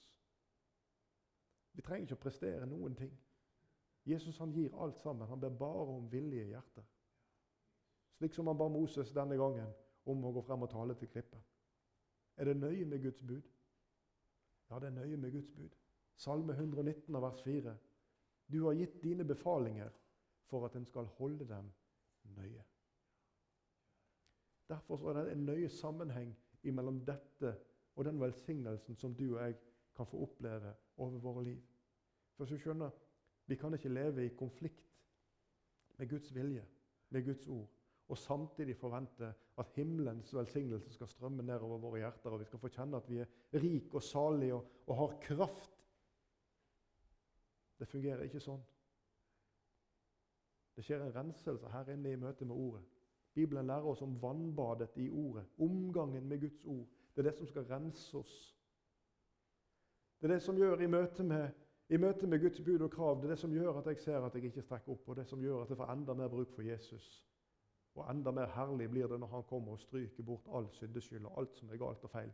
Vi 1.72 1.82
trenger 1.82 2.08
ikke 2.08 2.18
å 2.18 2.24
prestere 2.24 2.66
noen 2.68 2.96
ting. 2.96 3.12
Jesus 4.04 4.38
han 4.40 4.52
gir 4.52 4.74
alt 4.76 4.98
sammen. 5.00 5.28
Han 5.28 5.40
ber 5.40 5.54
bare 5.60 5.94
om 5.96 6.08
villige 6.12 6.50
hjerter. 6.50 6.84
Slik 8.20 8.34
som 8.34 8.46
han 8.46 8.58
ba 8.58 8.68
Moses 8.68 9.14
denne 9.16 9.36
gangen 9.40 9.70
om 10.04 10.24
å 10.28 10.32
gå 10.36 10.42
frem 10.44 10.66
og 10.66 10.68
tale 10.68 10.92
til 11.00 11.08
klippet. 11.08 11.40
Er 12.36 12.50
det 12.50 12.58
nøye 12.60 12.84
med 12.84 13.00
Guds 13.00 13.22
bud? 13.24 13.46
Ja, 14.68 14.76
det 14.76 14.90
er 14.90 14.98
nøye 14.98 15.16
med 15.16 15.32
Guds 15.32 15.48
bud. 15.56 15.78
Salme 16.20 16.52
119 16.52 17.16
av 17.16 17.24
vers 17.24 17.40
4. 17.46 17.72
Du 18.52 18.58
har 18.66 18.76
gitt 18.76 18.98
dine 19.00 19.24
befalinger 19.24 19.88
for 20.52 20.68
at 20.68 20.76
en 20.76 20.84
skal 20.84 21.08
holde 21.16 21.48
dem 21.48 21.72
nøye. 22.36 22.66
Derfor 24.68 25.08
er 25.08 25.22
det 25.22 25.32
en 25.32 25.48
nøye 25.48 25.72
sammenheng 25.72 26.36
mellom 26.62 27.00
dette 27.08 27.56
og 27.96 28.04
den 28.04 28.20
velsignelsen 28.20 29.00
som 29.00 29.16
du 29.16 29.30
og 29.30 29.40
jeg 29.46 29.56
kan 29.96 30.12
få 30.12 30.26
oppleve 30.28 30.76
over 30.96 31.24
våre 31.24 31.48
liv. 31.48 31.64
For 32.36 32.44
så 32.44 32.60
skjønner, 32.60 32.90
Vi 33.46 33.56
kan 33.56 33.74
ikke 33.74 33.88
leve 33.88 34.26
i 34.26 34.28
konflikt 34.28 34.92
med 35.98 36.08
Guds 36.08 36.34
vilje, 36.34 36.66
med 37.08 37.24
Guds 37.24 37.46
ord, 37.46 37.79
og 38.10 38.18
samtidig 38.18 38.74
forvente 38.76 39.28
at 39.58 39.70
himmelens 39.76 40.34
velsignelse 40.34 40.92
skal 40.92 41.08
strømme 41.08 41.42
nedover 41.46 41.78
våre 41.78 42.02
hjerter, 42.02 42.30
og 42.30 42.40
vi 42.40 42.48
skal 42.48 42.58
få 42.58 42.68
kjenne 42.74 42.98
at 42.98 43.10
vi 43.10 43.20
er 43.22 43.28
rike 43.54 43.94
og 43.94 44.02
salige 44.02 44.54
og, 44.54 44.66
og 44.86 44.96
har 44.96 45.16
kraft. 45.22 45.76
Det 47.78 47.88
fungerer 47.88 48.26
ikke 48.26 48.42
sånn. 48.42 48.60
Det 50.76 50.84
skjer 50.84 51.04
en 51.04 51.14
renselse 51.14 51.70
her 51.70 51.92
inne 51.94 52.12
i 52.12 52.18
møte 52.18 52.48
med 52.48 52.56
Ordet. 52.56 52.82
Bibelen 53.34 53.70
lærer 53.70 53.86
oss 53.86 54.02
om 54.02 54.18
vannbadet 54.22 54.96
i 54.98 55.06
Ordet, 55.10 55.46
omgangen 55.62 56.26
med 56.26 56.40
Guds 56.40 56.64
ord. 56.64 56.86
Det 57.14 57.22
er 57.22 57.30
det 57.30 57.36
som 57.38 57.46
skal 57.46 57.68
rense 57.70 58.18
oss. 58.18 58.36
Det 60.20 60.28
er 60.28 60.34
det 60.34 60.42
som 60.42 60.58
gjør 60.58 60.82
i 60.82 60.90
møte 60.90 61.24
med, 61.24 61.48
i 61.88 61.98
møte 61.98 62.26
med 62.26 62.42
Guds 62.42 62.60
bud 62.60 62.82
og 62.82 62.90
krav, 62.90 63.20
det 63.20 63.30
er 63.30 63.36
det 63.36 63.42
som 63.44 63.54
gjør 63.54 63.78
at 63.78 63.86
jeg 63.86 64.02
ser 64.02 64.26
at 64.26 64.34
jeg 64.34 64.50
ikke 64.50 64.62
strekker 64.66 64.92
opp, 64.92 65.08
og 65.08 65.16
det 65.16 65.26
som 65.30 65.42
gjør 65.42 65.62
at 65.62 65.70
jeg 65.70 65.78
får 65.78 65.92
enda 65.94 66.14
mer 66.14 66.28
bruk 66.28 66.52
for 66.52 66.66
Jesus. 66.66 67.29
Og 67.94 68.10
enda 68.10 68.30
mer 68.30 68.46
herlig 68.54 68.90
blir 68.90 69.06
det 69.06 69.18
når 69.20 69.26
han 69.26 69.42
kommer 69.42 69.72
og 69.72 69.80
stryker 69.80 70.22
bort 70.22 70.46
all 70.54 70.68
syndeskyld 70.72 71.26
og 71.26 71.38
alt 71.40 71.56
som 71.56 71.70
er 71.70 71.80
galt 71.80 72.04
og 72.06 72.10
feil, 72.10 72.30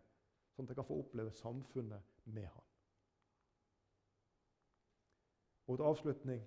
sånn 0.52 0.66
at 0.66 0.72
jeg 0.72 0.78
kan 0.80 0.88
få 0.88 0.98
oppleve 1.00 1.32
samfunnet 1.32 2.02
med 2.24 2.46
han. 2.46 2.66
Og 5.66 5.78
til 5.78 5.84
avslutning 5.84 6.44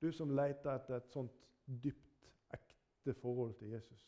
Du 0.00 0.12
som 0.16 0.30
leter 0.32 0.70
etter 0.72 0.96
et 0.96 1.10
sånt 1.12 1.34
dypt, 1.84 2.30
ekte 2.56 3.12
forhold 3.20 3.52
til 3.58 3.68
Jesus. 3.68 4.06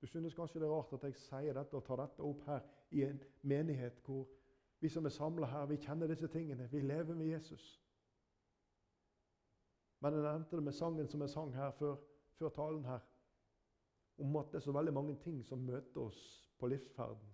Du 0.00 0.06
synes 0.06 0.34
kanskje 0.34 0.60
det 0.60 0.68
er 0.68 0.70
rart 0.70 0.92
at 0.94 1.02
jeg 1.08 1.16
sier 1.18 1.56
dette 1.56 1.74
og 1.74 1.82
tar 1.84 1.98
dette 1.98 2.22
opp 2.22 2.44
her 2.46 2.60
i 2.94 3.02
en 3.02 3.18
menighet 3.42 3.98
hvor 4.06 4.28
vi 4.80 4.88
som 4.88 5.04
er 5.04 5.10
samla 5.10 5.46
her, 5.50 5.66
vi 5.66 5.80
kjenner 5.82 6.06
disse 6.06 6.28
tingene. 6.28 6.68
Vi 6.70 6.80
lever 6.80 7.14
med 7.14 7.26
Jesus. 7.26 7.64
Men 10.06 10.22
jeg 10.22 10.32
nevnte 10.32 10.56
det 10.56 10.62
med 10.62 10.72
sangen 10.72 11.08
som 11.10 11.22
jeg 11.24 11.30
sang 11.30 11.54
her 11.54 11.70
før, 11.74 11.96
før 12.38 12.48
talen 12.54 12.84
her, 12.84 13.00
om 14.22 14.36
at 14.36 14.52
det 14.52 14.60
er 14.60 14.64
så 14.68 14.72
veldig 14.72 14.92
mange 14.94 15.16
ting 15.24 15.40
som 15.44 15.64
møter 15.66 16.00
oss 16.00 16.20
på 16.58 16.68
livsferden. 16.70 17.32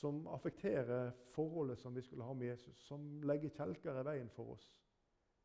Som 0.00 0.26
affekterer 0.26 1.12
forholdet 1.34 1.78
som 1.78 1.94
vi 1.94 2.02
skulle 2.02 2.24
ha 2.26 2.34
med 2.34 2.46
Jesus. 2.46 2.76
Som 2.86 3.22
legger 3.22 3.54
kjelker 3.54 4.00
i 4.00 4.04
veien 4.08 4.30
for 4.34 4.56
oss. 4.56 4.66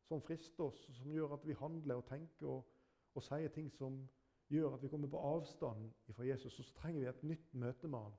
Som 0.08 0.22
frister 0.22 0.64
oss, 0.66 0.82
som 0.98 1.14
gjør 1.14 1.36
at 1.38 1.46
vi 1.46 1.56
handler 1.58 2.02
og 2.02 2.06
tenker 2.10 2.50
og, 2.56 2.66
og 3.14 3.22
sier 3.22 3.54
ting 3.54 3.70
som 3.72 4.02
gjør 4.50 4.74
at 4.74 4.82
vi 4.82 4.90
kommer 4.90 5.08
på 5.08 5.22
avstand 5.30 5.88
fra 6.10 6.26
Jesus. 6.26 6.58
Og 6.58 6.64
så 6.64 6.74
trenger 6.80 7.00
vi 7.00 7.10
et 7.12 7.22
nytt 7.22 7.54
møte 7.54 7.88
med 7.88 8.08
han. 8.08 8.18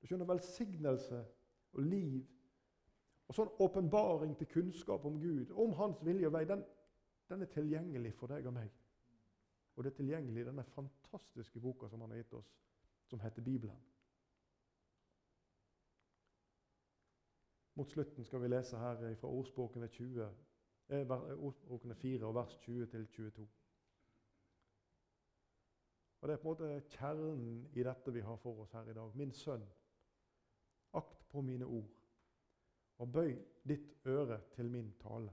Du 0.00 0.10
skjønner, 0.10 0.26
velsignelse 0.26 1.22
og 1.72 1.82
liv 1.86 2.26
og 3.30 3.36
sånn 3.36 3.50
åpenbaring 3.62 4.32
til 4.38 4.48
kunnskap 4.50 5.04
om 5.06 5.20
Gud, 5.22 5.52
om 5.54 5.70
Hans 5.78 6.00
vilje 6.02 6.26
og 6.26 6.32
vei, 6.34 6.42
den, 6.50 6.64
den, 7.30 7.44
er 7.44 7.50
tilgjengelig 7.52 8.10
for 8.18 8.32
deg 8.32 8.48
og 8.50 8.56
meg. 8.56 8.72
Og 9.76 9.86
det 9.86 9.92
er 9.92 10.00
tilgjengelig 10.00 10.42
i 10.42 10.46
denne 10.48 10.64
fantastiske 10.74 11.62
boka 11.62 11.86
som 11.88 12.02
han 12.02 12.10
har 12.10 12.24
gitt 12.24 12.34
oss, 12.40 12.48
som 13.06 13.22
heter 13.22 13.46
Bibelen. 13.46 13.78
Mot 17.78 17.94
slutten 17.94 18.26
skal 18.26 18.42
vi 18.42 18.50
lese 18.50 18.82
her 18.82 18.98
fra 19.20 19.30
ordspråkene, 19.30 19.86
20, 19.94 20.26
eh, 20.90 21.14
ordspråkene 21.36 21.94
4 22.02 22.26
og 22.26 22.34
vers 22.34 22.58
20 22.66 22.90
til 22.90 23.06
22. 23.14 23.46
Og 26.20 26.28
Det 26.28 26.34
er 26.34 26.42
på 26.42 26.50
en 26.50 26.58
måte 26.58 26.98
kjernen 26.98 27.46
i 27.78 27.86
dette 27.86 28.12
vi 28.12 28.26
har 28.26 28.42
for 28.42 28.66
oss 28.66 28.74
her 28.74 28.90
i 28.90 28.98
dag. 28.98 29.16
Min 29.16 29.32
sønn, 29.32 29.62
akt 30.98 31.24
på 31.30 31.46
mine 31.46 31.70
ord 31.70 31.99
og 33.00 33.12
bøy 33.12 33.32
ditt 33.68 33.92
øre 34.06 34.40
til 34.54 34.68
min 34.70 34.90
tale. 35.00 35.32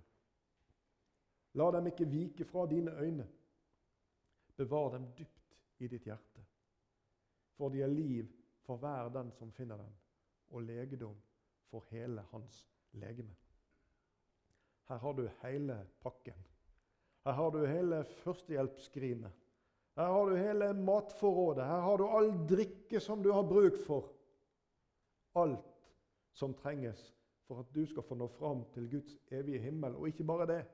La 1.59 1.67
dem 1.73 1.89
ikke 1.89 2.07
vike 2.07 2.45
fra 2.45 2.65
dine 2.69 2.93
øyne. 3.01 3.27
Bevar 4.57 4.91
dem 4.93 5.07
dypt 5.17 5.57
i 5.79 5.87
ditt 5.87 6.07
hjerte. 6.07 6.43
For 7.57 7.73
de 7.73 7.81
er 7.81 7.91
liv 7.91 8.29
for 8.65 8.79
hver 8.81 9.09
den 9.13 9.31
som 9.31 9.51
finner 9.51 9.77
dem, 9.77 9.91
og 10.49 10.63
legedom 10.63 11.17
for 11.71 11.85
hele 11.91 12.23
hans 12.31 12.63
legeme. 12.91 13.35
Her 14.87 14.97
har 15.03 15.13
du 15.13 15.27
hele 15.41 15.81
pakken. 16.01 16.45
Her 17.25 17.31
har 17.31 17.51
du 17.51 17.65
hele 17.65 18.03
førstehjelpsskrinet. 18.23 19.31
Her 19.97 20.11
har 20.13 20.29
du 20.29 20.35
hele 20.35 20.73
matforrådet. 20.73 21.65
Her 21.65 21.81
har 21.81 21.97
du 21.97 22.07
all 22.07 22.31
drikke 22.49 22.99
som 22.99 23.23
du 23.23 23.31
har 23.31 23.43
bruk 23.43 23.75
for. 23.87 24.13
Alt 25.35 25.91
som 26.33 26.53
trenges 26.53 27.16
for 27.47 27.59
at 27.59 27.75
du 27.75 27.85
skal 27.85 28.03
få 28.03 28.15
nå 28.15 28.27
fram 28.27 28.65
til 28.73 28.89
Guds 28.91 29.17
evige 29.31 29.59
himmel. 29.59 29.95
Og 29.95 30.07
ikke 30.07 30.23
bare 30.23 30.47
det. 30.47 30.65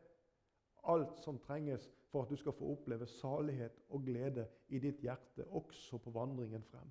Alt 0.83 1.19
som 1.23 1.39
trenges 1.39 1.89
for 2.11 2.23
at 2.23 2.29
du 2.29 2.35
skal 2.35 2.53
få 2.53 2.71
oppleve 2.71 3.07
salighet 3.07 3.79
og 3.89 4.03
glede 4.05 4.47
i 4.69 4.79
ditt 4.79 5.01
hjerte, 5.01 5.45
også 5.47 5.97
på 5.97 6.11
vandringen 6.11 6.63
frem. 6.63 6.89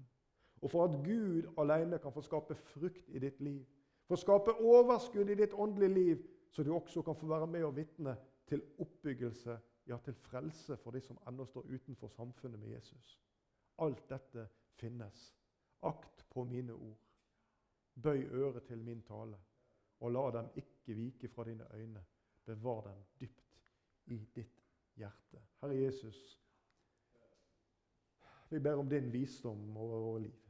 Og 0.62 0.70
for 0.70 0.84
at 0.84 1.04
Gud 1.04 1.50
alene 1.58 1.98
kan 1.98 2.12
få 2.12 2.22
skape 2.22 2.54
frukt 2.54 3.08
i 3.08 3.18
ditt 3.18 3.40
liv, 3.40 3.64
få 4.08 4.16
skape 4.16 4.54
overskudd 4.54 5.30
i 5.30 5.38
ditt 5.38 5.54
åndelige 5.54 5.94
liv, 5.94 6.24
så 6.50 6.62
du 6.62 6.74
også 6.74 7.02
kan 7.02 7.16
få 7.16 7.26
være 7.26 7.46
med 7.46 7.64
og 7.64 7.76
vitne 7.76 8.16
til 8.46 8.62
oppbyggelse, 8.78 9.58
ja, 9.86 9.96
til 10.04 10.14
frelse 10.14 10.76
for 10.76 10.90
de 10.90 11.00
som 11.00 11.18
ennå 11.28 11.44
står 11.46 11.66
utenfor 11.74 12.08
samfunnet 12.08 12.60
med 12.60 12.74
Jesus. 12.76 13.18
Alt 13.78 14.04
dette 14.10 14.48
finnes. 14.78 15.32
Akt 15.82 16.26
på 16.30 16.44
mine 16.44 16.72
ord. 16.72 16.98
Bøy 18.02 18.28
øret 18.30 18.62
til 18.62 18.78
min 18.78 19.02
tale 19.02 19.38
og 20.02 20.12
la 20.12 20.24
dem 20.34 20.50
ikke 20.58 20.96
vike 20.98 21.30
fra 21.30 21.46
dine 21.46 21.66
øyne. 21.74 22.04
Bevar 22.44 22.80
dem 22.88 23.02
dypt 23.20 23.58
i 24.10 24.18
ditt 24.34 24.62
hjerte. 24.98 25.42
Herre 25.60 25.76
Jesus, 25.78 26.20
vi 28.50 28.58
ber 28.58 28.80
om 28.82 28.88
din 28.90 29.12
visdom 29.12 29.76
over 29.76 30.00
våre 30.00 30.22
liv. 30.22 30.40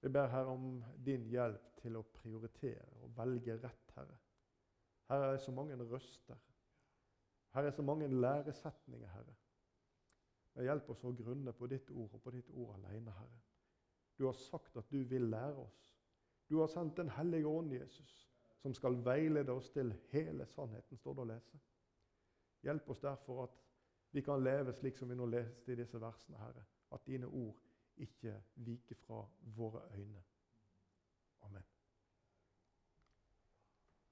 Vi 0.00 0.08
ber 0.08 0.26
Herre 0.26 0.54
om 0.54 0.84
din 1.04 1.28
hjelp 1.30 1.76
til 1.82 1.96
å 1.98 2.04
prioritere 2.16 2.86
og 3.02 3.12
velge 3.16 3.56
rett, 3.62 3.92
Herre. 3.94 4.18
Her 5.06 5.28
er 5.28 5.38
så 5.38 5.52
mange 5.54 5.76
røster. 5.78 6.38
Her 7.54 7.68
er 7.68 7.70
så 7.70 7.82
mange 7.82 8.08
læresetninger, 8.08 9.08
Herre. 9.08 9.36
Hjelp 10.66 10.90
oss 10.90 11.04
å 11.04 11.12
grunne 11.12 11.52
på 11.52 11.68
ditt 11.68 11.90
ord 11.92 12.16
og 12.16 12.22
på 12.24 12.32
ditt 12.32 12.48
ord 12.50 12.74
alene, 12.78 13.12
Herre. 13.12 13.40
Du 14.18 14.24
har 14.26 14.36
sagt 14.40 14.76
at 14.76 14.90
du 14.90 15.02
vil 15.04 15.28
lære 15.30 15.60
oss. 15.60 15.95
Du 16.48 16.58
har 16.58 16.66
sendt 16.66 16.96
Den 16.96 17.10
hellige 17.10 17.46
ånd, 17.46 17.72
Jesus, 17.72 18.30
som 18.62 18.74
skal 18.74 19.04
veilede 19.04 19.52
oss 19.52 19.70
til 19.70 19.94
hele 20.10 20.46
sannheten, 20.46 20.96
står 20.96 21.14
det 21.14 21.22
å 21.22 21.30
lese. 21.32 21.60
Hjelp 22.62 22.90
oss 22.90 23.00
derfor 23.00 23.42
at 23.44 23.58
vi 24.12 24.22
kan 24.22 24.42
leve 24.42 24.72
slik 24.74 24.98
som 24.98 25.10
vi 25.10 25.18
nå 25.18 25.26
leste 25.26 25.72
i 25.72 25.76
disse 25.76 26.00
versene, 26.00 26.38
Herre. 26.38 26.64
At 26.90 27.06
dine 27.06 27.26
ord 27.26 27.58
ikke 27.96 28.40
viker 28.54 28.96
fra 29.06 29.26
våre 29.56 29.82
øyne. 29.94 30.22